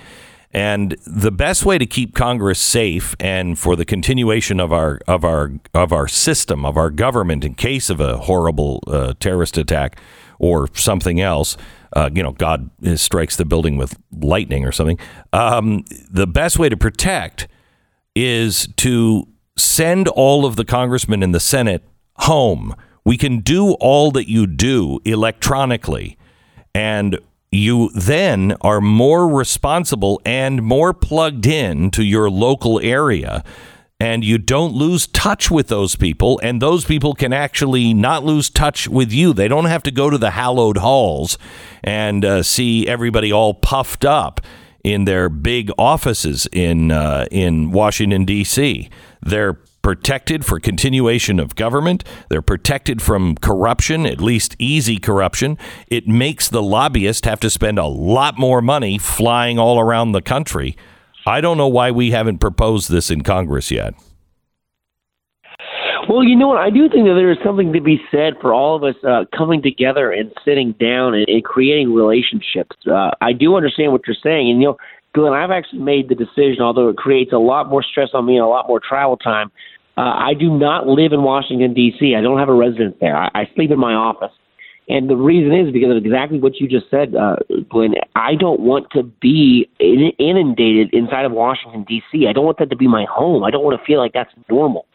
And 0.52 0.96
the 1.06 1.30
best 1.30 1.64
way 1.64 1.78
to 1.78 1.86
keep 1.86 2.14
Congress 2.14 2.58
safe 2.58 3.14
and 3.20 3.58
for 3.58 3.76
the 3.76 3.84
continuation 3.84 4.58
of 4.58 4.72
our 4.72 4.98
of 5.06 5.24
our 5.24 5.52
of 5.74 5.92
our 5.92 6.08
system 6.08 6.64
of 6.64 6.76
our 6.76 6.90
government 6.90 7.44
in 7.44 7.54
case 7.54 7.88
of 7.88 8.00
a 8.00 8.16
horrible 8.16 8.82
uh, 8.88 9.14
terrorist 9.20 9.56
attack 9.56 10.00
or 10.40 10.68
something 10.74 11.20
else, 11.20 11.56
uh, 11.92 12.10
you 12.12 12.22
know, 12.22 12.32
God 12.32 12.70
strikes 12.96 13.36
the 13.36 13.44
building 13.44 13.76
with 13.76 13.96
lightning 14.10 14.64
or 14.64 14.72
something. 14.72 14.98
Um, 15.32 15.84
the 16.10 16.26
best 16.26 16.58
way 16.58 16.68
to 16.68 16.76
protect 16.76 17.46
is 18.16 18.66
to 18.78 19.28
send 19.56 20.08
all 20.08 20.46
of 20.46 20.56
the 20.56 20.64
congressmen 20.64 21.22
in 21.22 21.32
the 21.32 21.40
Senate 21.40 21.84
home. 22.20 22.74
We 23.04 23.16
can 23.16 23.40
do 23.40 23.72
all 23.74 24.10
that 24.12 24.28
you 24.28 24.46
do 24.46 25.00
electronically. 25.04 26.16
And 26.74 27.18
you 27.52 27.90
then 27.94 28.54
are 28.60 28.80
more 28.80 29.28
responsible 29.28 30.20
and 30.24 30.62
more 30.62 30.94
plugged 30.94 31.46
in 31.46 31.90
to 31.92 32.04
your 32.04 32.30
local 32.30 32.80
area. 32.80 33.42
And 33.98 34.24
you 34.24 34.38
don't 34.38 34.72
lose 34.72 35.06
touch 35.06 35.50
with 35.50 35.68
those 35.68 35.94
people, 35.94 36.40
and 36.42 36.62
those 36.62 36.86
people 36.86 37.12
can 37.12 37.34
actually 37.34 37.92
not 37.92 38.24
lose 38.24 38.48
touch 38.48 38.88
with 38.88 39.12
you. 39.12 39.34
They 39.34 39.46
don't 39.46 39.66
have 39.66 39.82
to 39.82 39.90
go 39.90 40.08
to 40.08 40.16
the 40.16 40.30
hallowed 40.30 40.78
halls 40.78 41.36
and 41.84 42.24
uh, 42.24 42.42
see 42.42 42.88
everybody 42.88 43.30
all 43.30 43.52
puffed 43.52 44.06
up 44.06 44.40
in 44.82 45.04
their 45.04 45.28
big 45.28 45.70
offices 45.76 46.48
in 46.50 46.90
uh, 46.90 47.26
in 47.30 47.72
Washington 47.72 48.24
D.C. 48.24 48.88
They're 49.20 49.58
protected 49.82 50.44
for 50.44 50.60
continuation 50.60 51.40
of 51.40 51.56
government. 51.56 52.04
They're 52.28 52.42
protected 52.42 53.00
from 53.02 53.36
corruption, 53.36 54.06
at 54.06 54.20
least 54.20 54.56
easy 54.58 54.98
corruption. 54.98 55.58
It 55.88 56.06
makes 56.06 56.48
the 56.48 56.62
lobbyist 56.62 57.24
have 57.24 57.40
to 57.40 57.50
spend 57.50 57.78
a 57.78 57.86
lot 57.86 58.38
more 58.38 58.62
money 58.62 58.98
flying 58.98 59.58
all 59.58 59.80
around 59.80 60.12
the 60.12 60.22
country. 60.22 60.76
I 61.26 61.40
don't 61.40 61.56
know 61.56 61.68
why 61.68 61.90
we 61.90 62.10
haven't 62.10 62.38
proposed 62.38 62.90
this 62.90 63.10
in 63.10 63.22
Congress 63.22 63.70
yet. 63.70 63.94
Well, 66.08 66.24
you 66.24 66.34
know 66.34 66.48
what? 66.48 66.58
I 66.58 66.70
do 66.70 66.88
think 66.88 67.06
that 67.06 67.14
there 67.14 67.30
is 67.30 67.38
something 67.44 67.72
to 67.72 67.80
be 67.80 68.00
said 68.10 68.34
for 68.40 68.52
all 68.52 68.74
of 68.74 68.82
us 68.82 68.96
uh, 69.06 69.26
coming 69.36 69.62
together 69.62 70.10
and 70.10 70.32
sitting 70.44 70.72
down 70.72 71.14
and, 71.14 71.28
and 71.28 71.44
creating 71.44 71.94
relationships. 71.94 72.76
Uh, 72.84 73.10
I 73.20 73.32
do 73.32 73.54
understand 73.54 73.92
what 73.92 74.00
you're 74.06 74.16
saying, 74.20 74.50
and 74.50 74.60
you 74.60 74.68
know, 74.68 74.76
Glenn, 75.12 75.32
I've 75.32 75.50
actually 75.50 75.80
made 75.80 76.08
the 76.08 76.14
decision, 76.14 76.62
although 76.62 76.88
it 76.88 76.96
creates 76.96 77.32
a 77.32 77.38
lot 77.38 77.68
more 77.68 77.82
stress 77.82 78.10
on 78.14 78.26
me 78.26 78.36
and 78.36 78.44
a 78.44 78.48
lot 78.48 78.68
more 78.68 78.80
travel 78.80 79.16
time. 79.16 79.50
Uh, 79.96 80.02
I 80.02 80.34
do 80.38 80.56
not 80.56 80.86
live 80.86 81.12
in 81.12 81.22
Washington, 81.22 81.74
D.C. 81.74 82.14
I 82.16 82.20
don't 82.20 82.38
have 82.38 82.48
a 82.48 82.54
residence 82.54 82.96
there. 83.00 83.16
I, 83.16 83.28
I 83.34 83.50
sleep 83.54 83.70
in 83.70 83.78
my 83.78 83.92
office. 83.92 84.32
And 84.88 85.08
the 85.08 85.16
reason 85.16 85.54
is 85.54 85.72
because 85.72 85.90
of 85.90 86.04
exactly 86.04 86.40
what 86.40 86.56
you 86.56 86.66
just 86.68 86.90
said, 86.90 87.14
uh, 87.14 87.36
Glenn. 87.68 87.94
I 88.16 88.34
don't 88.34 88.60
want 88.60 88.90
to 88.92 89.04
be 89.04 89.68
inundated 89.78 90.92
inside 90.92 91.24
of 91.24 91.32
Washington, 91.32 91.84
D.C. 91.88 92.26
I 92.28 92.32
don't 92.32 92.44
want 92.44 92.58
that 92.58 92.70
to 92.70 92.76
be 92.76 92.88
my 92.88 93.04
home. 93.08 93.44
I 93.44 93.50
don't 93.50 93.64
want 93.64 93.78
to 93.78 93.84
feel 93.84 93.98
like 93.98 94.12
that's 94.12 94.30
normal. 94.48 94.86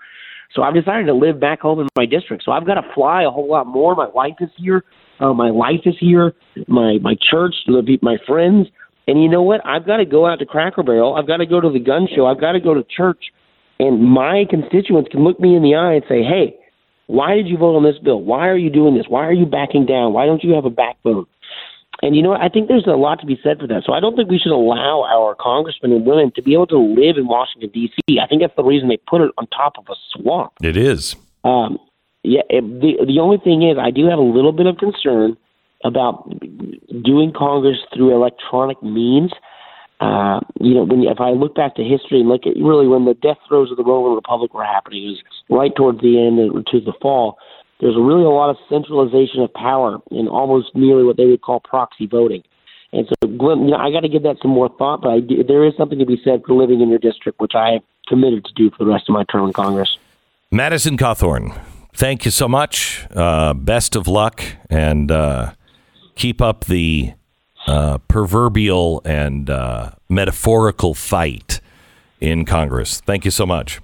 So 0.53 0.63
I've 0.63 0.73
decided 0.73 1.05
to 1.07 1.13
live 1.13 1.39
back 1.39 1.61
home 1.61 1.79
in 1.79 1.87
my 1.95 2.05
district. 2.05 2.43
So 2.43 2.51
I've 2.51 2.65
got 2.65 2.75
to 2.75 2.93
fly 2.93 3.23
a 3.23 3.29
whole 3.29 3.49
lot 3.49 3.67
more. 3.67 3.95
My 3.95 4.07
wife 4.07 4.35
is 4.39 4.49
here. 4.57 4.83
Uh, 5.19 5.33
my 5.33 5.49
life 5.49 5.81
is 5.85 5.95
here. 5.99 6.33
My 6.67 6.97
my 7.01 7.15
church, 7.29 7.55
my 8.01 8.17
friends. 8.27 8.67
And 9.07 9.21
you 9.21 9.29
know 9.29 9.41
what? 9.41 9.65
I've 9.65 9.85
got 9.85 9.97
to 9.97 10.05
go 10.05 10.25
out 10.25 10.39
to 10.39 10.45
Cracker 10.45 10.83
Barrel. 10.83 11.15
I've 11.15 11.27
got 11.27 11.37
to 11.37 11.45
go 11.45 11.61
to 11.61 11.69
the 11.69 11.79
gun 11.79 12.07
show. 12.13 12.25
I've 12.25 12.39
got 12.39 12.53
to 12.53 12.59
go 12.59 12.73
to 12.73 12.83
church. 12.83 13.31
And 13.79 14.01
my 14.03 14.45
constituents 14.49 15.09
can 15.11 15.23
look 15.23 15.39
me 15.39 15.55
in 15.55 15.61
the 15.61 15.75
eye 15.75 15.93
and 15.93 16.03
say, 16.07 16.23
hey, 16.23 16.57
why 17.07 17.35
did 17.35 17.47
you 17.47 17.57
vote 17.57 17.75
on 17.75 17.83
this 17.83 17.97
bill? 18.03 18.21
Why 18.21 18.47
are 18.47 18.57
you 18.57 18.69
doing 18.69 18.95
this? 18.95 19.05
Why 19.07 19.25
are 19.25 19.33
you 19.33 19.45
backing 19.45 19.85
down? 19.85 20.13
Why 20.13 20.25
don't 20.25 20.43
you 20.43 20.53
have 20.53 20.65
a 20.65 20.69
backbone? 20.69 21.27
And 22.01 22.15
you 22.15 22.21
know 22.21 22.29
what? 22.29 22.41
I 22.41 22.49
think 22.49 22.67
there's 22.67 22.87
a 22.87 22.91
lot 22.91 23.19
to 23.21 23.25
be 23.25 23.39
said 23.43 23.59
for 23.59 23.67
that. 23.67 23.83
So 23.85 23.93
I 23.93 23.99
don't 23.99 24.15
think 24.15 24.29
we 24.29 24.39
should 24.39 24.51
allow 24.51 25.03
our 25.03 25.35
congressmen 25.35 25.91
and 25.91 26.05
women 26.05 26.31
to 26.35 26.41
be 26.41 26.53
able 26.53 26.67
to 26.67 26.77
live 26.77 27.17
in 27.17 27.27
Washington, 27.27 27.69
D.C. 27.73 28.19
I 28.19 28.27
think 28.27 28.41
that's 28.41 28.55
the 28.55 28.63
reason 28.63 28.89
they 28.89 28.97
put 28.97 29.21
it 29.21 29.31
on 29.37 29.47
top 29.47 29.77
of 29.77 29.85
a 29.89 29.95
swamp. 30.11 30.53
It 30.61 30.77
is. 30.77 31.15
Um, 31.43 31.79
yeah. 32.23 32.41
It, 32.49 32.61
the 32.81 33.05
the 33.05 33.19
only 33.19 33.37
thing 33.37 33.63
is, 33.63 33.77
I 33.77 33.91
do 33.91 34.07
have 34.07 34.19
a 34.19 34.23
little 34.23 34.51
bit 34.51 34.65
of 34.65 34.77
concern 34.77 35.37
about 35.85 36.27
doing 37.03 37.31
Congress 37.31 37.77
through 37.93 38.13
electronic 38.13 38.81
means. 38.81 39.31
Uh, 40.01 40.41
you 40.59 40.73
know, 40.73 40.83
when 40.83 41.03
if 41.03 41.21
I 41.21 41.29
look 41.29 41.55
back 41.55 41.75
to 41.75 41.83
history 41.83 42.19
and 42.19 42.27
look 42.27 42.45
at 42.45 42.57
really 42.57 42.87
when 42.87 43.05
the 43.05 43.13
death 43.13 43.37
throes 43.47 43.71
of 43.71 43.77
the 43.77 43.83
Roman 43.83 44.13
Republic 44.13 44.53
were 44.53 44.65
happening, 44.65 45.03
it 45.03 45.07
was 45.07 45.23
right 45.49 45.73
towards 45.73 46.01
the 46.01 46.19
end 46.19 46.39
and 46.39 46.67
to 46.67 46.81
the 46.81 46.93
fall. 47.01 47.37
There's 47.79 47.95
really 47.95 48.23
a 48.23 48.29
lot 48.29 48.49
of 48.49 48.57
centralization 48.67 49.41
of 49.41 49.53
power 49.53 49.99
in 50.11 50.27
almost 50.27 50.75
nearly 50.75 51.03
what 51.03 51.17
they 51.17 51.25
would 51.25 51.41
call 51.41 51.59
proxy 51.59 52.07
voting. 52.07 52.43
And 52.91 53.07
so, 53.07 53.27
Glenn, 53.27 53.65
you 53.65 53.71
know, 53.71 53.77
I 53.77 53.91
got 53.91 54.01
to 54.01 54.09
give 54.09 54.23
that 54.23 54.37
some 54.41 54.51
more 54.51 54.69
thought, 54.69 55.01
but 55.01 55.09
I 55.09 55.19
there 55.47 55.65
is 55.65 55.73
something 55.77 55.99
to 55.99 56.05
be 56.05 56.19
said 56.23 56.43
for 56.45 56.55
living 56.55 56.81
in 56.81 56.89
your 56.89 56.99
district, 56.99 57.39
which 57.39 57.53
I 57.55 57.71
have 57.71 57.83
committed 58.07 58.45
to 58.45 58.53
do 58.53 58.71
for 58.71 58.83
the 58.83 58.91
rest 58.91 59.09
of 59.09 59.13
my 59.13 59.23
term 59.25 59.47
in 59.47 59.53
Congress. 59.53 59.97
Madison 60.51 60.97
Cawthorn, 60.97 61.59
thank 61.93 62.25
you 62.25 62.31
so 62.31 62.47
much. 62.47 63.05
Uh, 63.13 63.53
best 63.53 63.95
of 63.95 64.07
luck, 64.07 64.41
and 64.69 65.11
uh, 65.11 65.51
keep 66.15 66.41
up 66.41 66.65
the 66.65 67.13
uh, 67.67 67.97
proverbial 68.07 69.01
and 69.05 69.49
uh, 69.49 69.91
metaphorical 70.09 70.93
fight 70.93 71.59
in 72.19 72.45
Congress. 72.45 73.01
Thank 73.01 73.25
you 73.25 73.31
so 73.31 73.45
much. 73.45 73.81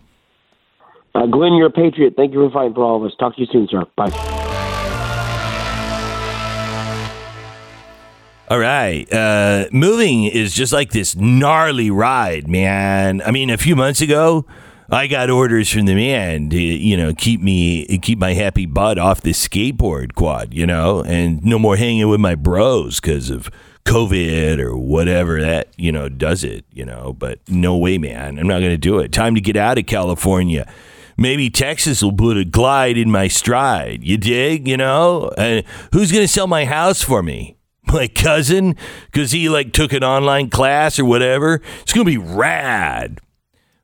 Uh, 1.14 1.26
Glenn, 1.26 1.54
you're 1.54 1.68
a 1.68 1.72
patriot. 1.72 2.14
Thank 2.16 2.34
you 2.34 2.48
for 2.48 2.52
fighting 2.52 2.74
for 2.74 2.84
all 2.84 2.98
of 2.98 3.04
us. 3.04 3.16
Talk 3.20 3.36
to 3.36 3.42
you 3.42 3.48
soon, 3.52 3.68
sir. 3.70 3.84
Bye. 3.98 4.10
All 8.50 8.60
right. 8.60 9.12
Uh, 9.12 9.68
moving 9.72 10.26
is 10.26 10.54
just 10.54 10.74
like 10.74 10.92
this 10.92 11.16
gnarly 11.16 11.90
ride, 11.90 12.48
man. 12.50 13.22
I 13.22 13.32
mean, 13.32 13.50
a 13.50 13.58
few 13.58 13.76
months 13.76 14.02
ago, 14.02 14.46
I 14.92 15.08
got 15.08 15.30
orders 15.30 15.70
from 15.70 15.86
the 15.86 15.96
man 15.96 16.50
to, 16.50 16.60
you 16.60 16.98
know, 16.98 17.14
keep 17.14 17.42
me, 17.42 17.98
keep 18.00 18.20
my 18.20 18.34
happy 18.34 18.66
butt 18.66 18.98
off 18.98 19.22
the 19.22 19.32
skateboard 19.32 20.16
quad, 20.16 20.54
you 20.54 20.68
know, 20.68 21.02
and 21.04 21.44
no 21.44 21.58
more 21.58 21.78
hanging 21.78 22.10
with 22.10 22.20
my 22.20 22.36
bros 22.36 23.00
because 23.00 23.30
of 23.30 23.50
COVID 23.86 24.60
or 24.60 24.76
whatever 24.76 25.40
that, 25.40 25.70
you 25.78 25.92
know, 25.92 26.10
does 26.10 26.44
it, 26.44 26.66
you 26.72 26.86
know. 26.86 27.14
But 27.14 27.40
no 27.48 27.78
way, 27.78 27.98
man. 27.98 28.38
I'm 28.38 28.48
not 28.48 28.60
going 28.60 28.72
to 28.72 28.78
do 28.78 29.00
it. 29.00 29.14
Time 29.14 29.34
to 29.36 29.42
get 29.42 29.56
out 29.56 29.78
of 29.78 29.86
California. 29.86 30.72
Maybe 31.18 31.50
Texas 31.50 32.04
will 32.04 32.14
put 32.14 32.38
a 32.38 32.44
glide 32.44 32.98
in 32.98 33.10
my 33.10 33.28
stride. 33.30 34.04
You 34.04 34.18
dig, 34.18 34.68
you 34.68 34.78
know? 34.78 35.32
And 35.38 35.64
who's 35.94 36.12
going 36.12 36.24
to 36.24 36.28
sell 36.28 36.48
my 36.48 36.66
house 36.66 37.02
for 37.02 37.24
me? 37.24 37.58
my 37.94 38.08
cousin 38.08 38.76
because 39.06 39.32
he 39.32 39.50
like 39.50 39.74
took 39.74 39.94
an 39.94 40.04
online 40.04 40.50
class 40.50 41.00
or 41.00 41.06
whatever. 41.06 41.62
It's 41.82 41.94
gonna 41.94 42.06
be 42.06 42.18
rad. 42.18 43.20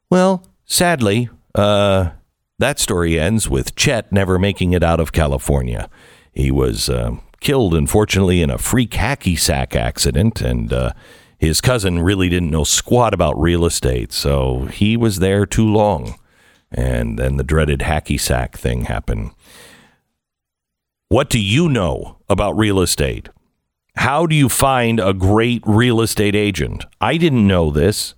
Well, 0.09 0.45
sadly, 0.67 1.29
uh, 1.55 2.11
that 2.59 2.77
story 2.77 3.19
ends 3.19 3.49
with 3.49 3.75
Chet 3.75 4.11
never 4.11 4.37
making 4.37 4.73
it 4.73 4.83
out 4.83 4.99
of 4.99 5.11
California. 5.11 5.89
He 6.31 6.51
was 6.51 6.89
uh, 6.89 7.15
killed, 7.39 7.73
unfortunately, 7.73 8.41
in 8.43 8.51
a 8.51 8.59
freak 8.59 8.91
hacky 8.91 9.37
sack 9.39 9.75
accident, 9.75 10.41
and 10.41 10.71
uh, 10.71 10.91
his 11.39 11.61
cousin 11.61 11.99
really 11.99 12.29
didn't 12.29 12.51
know 12.51 12.63
squat 12.63 13.13
about 13.13 13.39
real 13.39 13.65
estate, 13.65 14.11
so 14.11 14.65
he 14.65 14.95
was 14.95 15.19
there 15.19 15.45
too 15.45 15.65
long. 15.65 16.15
And 16.71 17.17
then 17.17 17.37
the 17.37 17.43
dreaded 17.43 17.79
hacky 17.79 18.19
sack 18.19 18.57
thing 18.57 18.85
happened. 18.85 19.31
What 21.09 21.29
do 21.29 21.39
you 21.39 21.69
know 21.69 22.17
about 22.27 22.57
real 22.57 22.81
estate? 22.81 23.29
How 23.95 24.25
do 24.25 24.35
you 24.35 24.49
find 24.49 24.99
a 24.99 25.13
great 25.13 25.63
real 25.65 26.01
estate 26.01 26.35
agent? 26.35 26.85
I 26.99 27.17
didn't 27.17 27.47
know 27.47 27.71
this 27.71 28.13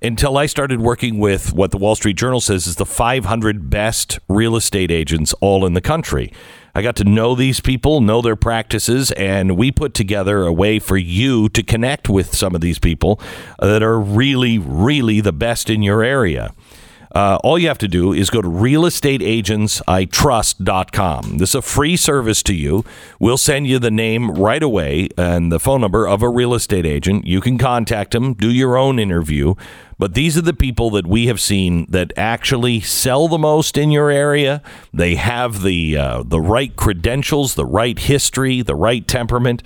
until 0.00 0.38
I 0.38 0.46
started 0.46 0.80
working 0.80 1.18
with 1.18 1.52
what 1.52 1.70
the 1.70 1.78
Wall 1.78 1.94
Street 1.94 2.16
Journal 2.16 2.40
says 2.40 2.66
is 2.66 2.76
the 2.76 2.86
500 2.86 3.70
best 3.70 4.18
real 4.28 4.56
estate 4.56 4.90
agents 4.90 5.34
all 5.40 5.66
in 5.66 5.74
the 5.74 5.80
country. 5.80 6.32
I 6.74 6.82
got 6.82 6.96
to 6.96 7.04
know 7.04 7.34
these 7.34 7.60
people, 7.60 8.00
know 8.00 8.22
their 8.22 8.36
practices, 8.36 9.10
and 9.12 9.56
we 9.56 9.72
put 9.72 9.94
together 9.94 10.44
a 10.44 10.52
way 10.52 10.78
for 10.78 10.96
you 10.96 11.48
to 11.48 11.62
connect 11.62 12.08
with 12.08 12.34
some 12.34 12.54
of 12.54 12.60
these 12.60 12.78
people 12.78 13.20
that 13.58 13.82
are 13.82 13.98
really, 13.98 14.58
really 14.58 15.20
the 15.20 15.32
best 15.32 15.70
in 15.70 15.82
your 15.82 16.04
area. 16.04 16.52
Uh, 17.14 17.38
all 17.42 17.58
you 17.58 17.68
have 17.68 17.78
to 17.78 17.88
do 17.88 18.12
is 18.12 18.28
go 18.30 18.42
to 18.42 18.48
realestateagentsitrust.com. 18.48 21.38
This 21.38 21.50
is 21.50 21.54
a 21.54 21.62
free 21.62 21.96
service 21.96 22.42
to 22.44 22.54
you. 22.54 22.84
We'll 23.18 23.38
send 23.38 23.66
you 23.66 23.78
the 23.78 23.90
name 23.90 24.32
right 24.32 24.62
away 24.62 25.08
and 25.16 25.50
the 25.50 25.58
phone 25.58 25.80
number 25.80 26.06
of 26.06 26.20
a 26.22 26.28
real 26.28 26.52
estate 26.54 26.84
agent. 26.84 27.26
You 27.26 27.40
can 27.40 27.56
contact 27.56 28.10
them, 28.12 28.34
do 28.34 28.50
your 28.50 28.76
own 28.76 28.98
interview. 28.98 29.54
But 29.98 30.14
these 30.14 30.38
are 30.38 30.42
the 30.42 30.54
people 30.54 30.90
that 30.90 31.08
we 31.08 31.26
have 31.26 31.40
seen 31.40 31.86
that 31.90 32.12
actually 32.16 32.78
sell 32.80 33.26
the 33.26 33.38
most 33.38 33.76
in 33.76 33.90
your 33.90 34.10
area. 34.10 34.62
They 34.94 35.16
have 35.16 35.62
the 35.62 35.96
uh, 35.96 36.22
the 36.24 36.40
right 36.40 36.76
credentials, 36.76 37.56
the 37.56 37.66
right 37.66 37.98
history, 37.98 38.62
the 38.62 38.76
right 38.76 39.04
temperament. 39.06 39.64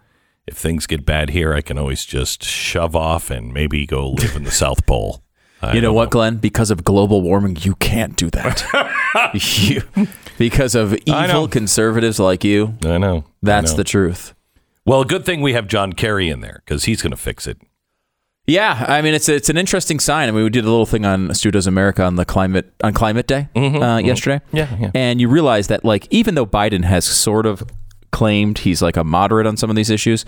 if 0.46 0.56
things 0.56 0.86
get 0.86 1.06
bad 1.06 1.30
here, 1.30 1.54
I 1.54 1.60
can 1.60 1.78
always 1.78 2.04
just 2.04 2.42
shove 2.42 2.96
off 2.96 3.30
and 3.30 3.52
maybe 3.52 3.86
go 3.86 4.10
live 4.10 4.34
in 4.36 4.44
the 4.44 4.50
South 4.50 4.84
Pole. 4.86 5.22
I 5.62 5.74
You 5.74 5.80
know 5.80 5.88
don't 5.88 5.94
what, 5.94 6.10
Glenn? 6.10 6.36
Because 6.38 6.70
of 6.70 6.84
global 6.84 7.22
warming, 7.22 7.56
you 7.60 7.76
can't 7.76 8.16
do 8.16 8.28
that. 8.30 9.30
you, 9.34 9.82
because 10.36 10.74
of 10.74 10.94
evil 11.06 11.48
conservatives 11.48 12.18
like 12.18 12.42
you, 12.44 12.74
I 12.84 12.98
know. 12.98 13.18
I 13.18 13.24
that's 13.42 13.70
know. 13.70 13.76
the 13.78 13.84
truth. 13.84 14.34
well. 14.84 15.04
Good 15.04 15.24
thing 15.24 15.40
we 15.40 15.52
have 15.54 15.66
John 15.68 15.92
Kerry 15.92 16.28
in 16.28 16.40
there 16.40 16.60
because 16.66 16.84
he's 16.84 17.00
going 17.00 17.12
to 17.12 17.16
fix 17.16 17.46
it. 17.46 17.58
Yeah, 18.46 18.84
I 18.88 19.00
mean 19.00 19.14
it's 19.14 19.28
it's 19.28 19.48
an 19.48 19.56
interesting 19.56 19.98
sign. 20.00 20.28
I 20.28 20.32
mean 20.32 20.44
we 20.44 20.50
did 20.50 20.64
a 20.64 20.70
little 20.70 20.84
thing 20.86 21.06
on 21.06 21.32
Stu 21.34 21.50
Does 21.50 21.66
America 21.66 22.02
on 22.04 22.16
the 22.16 22.24
climate 22.26 22.72
on 22.82 22.92
Climate 22.92 23.26
Day 23.26 23.48
uh, 23.56 23.96
yesterday. 23.98 24.40
Mm-hmm, 24.48 24.56
Yeah, 24.56 24.76
yeah. 24.78 24.90
and 24.94 25.20
you 25.20 25.28
realize 25.28 25.68
that 25.68 25.84
like 25.84 26.06
even 26.10 26.34
though 26.34 26.46
Biden 26.46 26.84
has 26.84 27.04
sort 27.06 27.46
of 27.46 27.62
claimed 28.12 28.58
he's 28.58 28.82
like 28.82 28.96
a 28.98 29.04
moderate 29.04 29.46
on 29.46 29.56
some 29.56 29.70
of 29.70 29.76
these 29.76 29.88
issues, 29.90 30.24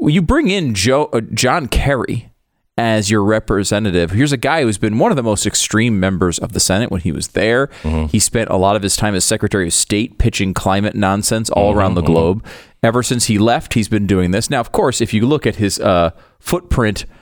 you 0.00 0.22
bring 0.22 0.48
in 0.48 0.72
Joe 0.74 1.06
uh, 1.12 1.20
John 1.20 1.66
Kerry 1.66 2.30
as 2.76 3.10
your 3.10 3.24
representative. 3.24 4.12
Here's 4.12 4.30
a 4.30 4.36
guy 4.36 4.62
who's 4.62 4.78
been 4.78 5.00
one 5.00 5.10
of 5.10 5.16
the 5.16 5.22
most 5.24 5.44
extreme 5.44 5.98
members 5.98 6.38
of 6.38 6.52
the 6.52 6.60
Senate 6.60 6.92
when 6.92 7.00
he 7.00 7.10
was 7.10 7.28
there. 7.28 7.66
Mm-hmm. 7.82 8.06
He 8.06 8.20
spent 8.20 8.50
a 8.50 8.56
lot 8.56 8.76
of 8.76 8.84
his 8.84 8.94
time 8.94 9.16
as 9.16 9.24
Secretary 9.24 9.66
of 9.66 9.72
State 9.72 10.18
pitching 10.18 10.54
climate 10.54 10.94
nonsense 10.94 11.50
all 11.50 11.74
around 11.74 11.96
Mm-hmm, 11.96 12.06
the 12.06 12.12
globe. 12.12 12.44
Ever 12.84 13.02
since 13.02 13.24
he 13.24 13.36
left, 13.36 13.74
he's 13.74 13.88
been 13.88 14.06
doing 14.06 14.30
this. 14.30 14.48
Now, 14.48 14.60
of 14.60 14.70
course, 14.70 15.00
if 15.00 15.12
you 15.12 15.26
look 15.26 15.44
at 15.44 15.56
his 15.56 15.80
uh, 15.80 16.10
footprint 16.38 17.04
uh, 17.04 17.14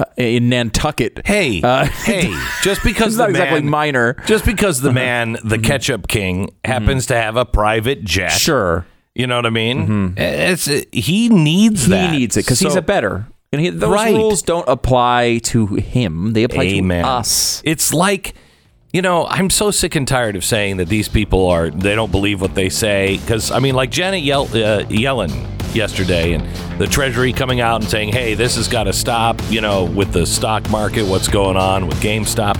Uh, 0.00 0.04
in 0.16 0.48
Nantucket, 0.48 1.20
Hey, 1.26 1.60
Uh, 1.62 1.84
hey! 2.04 2.34
Just 2.62 2.82
because 2.82 3.16
the 3.16 3.24
not 3.24 3.30
exactly 3.30 3.60
man, 3.60 3.70
minor. 3.70 4.16
just 4.26 4.46
because 4.46 4.80
the 4.80 4.88
uh-huh. 4.88 4.94
man, 4.94 5.32
the 5.32 5.38
mm-hmm. 5.56 5.62
ketchup 5.62 6.08
king, 6.08 6.46
mm-hmm. 6.46 6.70
happens 6.70 7.06
to 7.06 7.16
have 7.16 7.36
a 7.36 7.44
private 7.44 8.02
jet. 8.04 8.30
Sure, 8.30 8.86
You 9.14 9.26
know 9.26 9.36
what 9.36 9.46
I 9.46 9.50
mean? 9.50 9.86
Mm-hmm. 9.86 10.18
It's 10.18 10.68
uh, 10.68 10.82
he 10.92 11.28
needs 11.28 11.86
he 11.86 12.08
needs 12.08 12.36
it 12.36 12.44
because 12.44 12.60
he's 12.60 12.76
a 12.76 12.82
better. 12.82 13.26
And 13.52 13.60
he, 13.60 13.70
those 13.70 13.90
Right. 13.90 14.14
rules 14.14 14.42
don't 14.42 14.68
apply 14.68 15.38
to 15.44 15.66
him; 15.66 16.32
they 16.32 16.44
apply 16.44 16.64
Amen. 16.64 17.02
to 17.04 17.10
us. 17.10 17.60
It's 17.64 17.92
like, 17.92 18.34
you 18.92 19.02
know, 19.02 19.26
I'm 19.26 19.50
so 19.50 19.70
sick 19.70 19.94
and 19.94 20.06
tired 20.06 20.34
of 20.36 20.44
saying 20.44 20.78
that 20.78 20.88
these 20.88 21.08
people 21.08 21.46
are 21.48 21.70
they 21.70 21.94
don't 21.94 22.10
believe 22.10 22.40
what 22.40 22.54
they 22.54 22.68
say 22.68 23.18
because 23.18 23.50
I 23.50 23.60
mean, 23.60 23.74
like 23.74 23.90
Janet 23.90 24.22
Yell, 24.22 24.44
uh, 24.44 24.84
Yellen 24.84 25.30
yesterday 25.74 26.32
and 26.32 26.80
the 26.80 26.86
Treasury 26.88 27.32
coming 27.32 27.60
out 27.60 27.80
and 27.82 27.90
saying, 27.90 28.12
"Hey, 28.12 28.34
this 28.34 28.56
has 28.56 28.66
got 28.66 28.84
to 28.84 28.92
stop." 28.92 29.40
You 29.48 29.60
know, 29.60 29.84
with 29.84 30.12
the 30.12 30.26
stock 30.26 30.68
market, 30.70 31.04
what's 31.06 31.28
going 31.28 31.56
on 31.56 31.86
with 31.86 32.00
GameStop? 32.00 32.56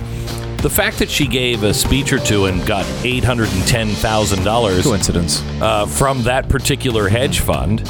The 0.61 0.69
fact 0.69 0.99
that 0.99 1.09
she 1.09 1.27
gave 1.27 1.63
a 1.63 1.73
speech 1.73 2.13
or 2.13 2.19
two 2.19 2.45
and 2.45 2.65
got 2.65 2.85
eight 3.03 3.23
hundred 3.25 3.49
and 3.51 3.67
ten 3.67 3.89
thousand 3.89 4.43
dollars 4.45 4.83
Coincidence. 4.83 5.41
uh, 5.61 5.85
from 5.85 6.23
that 6.23 6.47
particular 6.47 7.09
hedge 7.09 7.39
fund. 7.41 7.81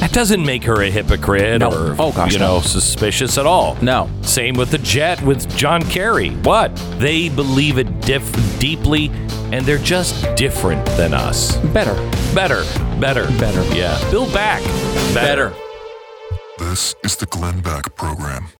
That 0.00 0.12
doesn't 0.12 0.44
make 0.44 0.64
her 0.64 0.82
a 0.82 0.90
hypocrite 0.90 1.60
No. 1.60 1.70
or 1.70 1.96
Oh, 1.98 2.12
gosh, 2.12 2.34
you 2.34 2.38
no. 2.38 2.56
know 2.56 2.60
suspicious 2.60 3.38
at 3.38 3.46
all. 3.46 3.76
No. 3.80 4.08
Same 4.22 4.54
with 4.54 4.70
the 4.70 4.78
jet 4.78 5.20
with 5.22 5.48
John 5.56 5.82
Kerry. 5.82 6.30
What? 6.30 6.74
They 6.98 7.28
believe 7.30 7.78
it 7.78 8.00
diff- 8.02 8.58
deeply 8.58 9.10
and 9.52 9.64
they're 9.64 9.78
just 9.78 10.14
different 10.36 10.84
than 10.96 11.14
us. 11.14 11.56
Better. 11.72 11.94
Better. 12.34 12.64
Better. 13.00 13.26
Better. 13.38 13.62
Yeah. 13.74 13.98
Build 14.10 14.32
back. 14.34 14.62
Better. 15.14 15.52
This 16.58 16.94
is 17.02 17.16
the 17.16 17.26
Glenn 17.26 17.60
Beck 17.60 17.94
Program. 17.96 18.48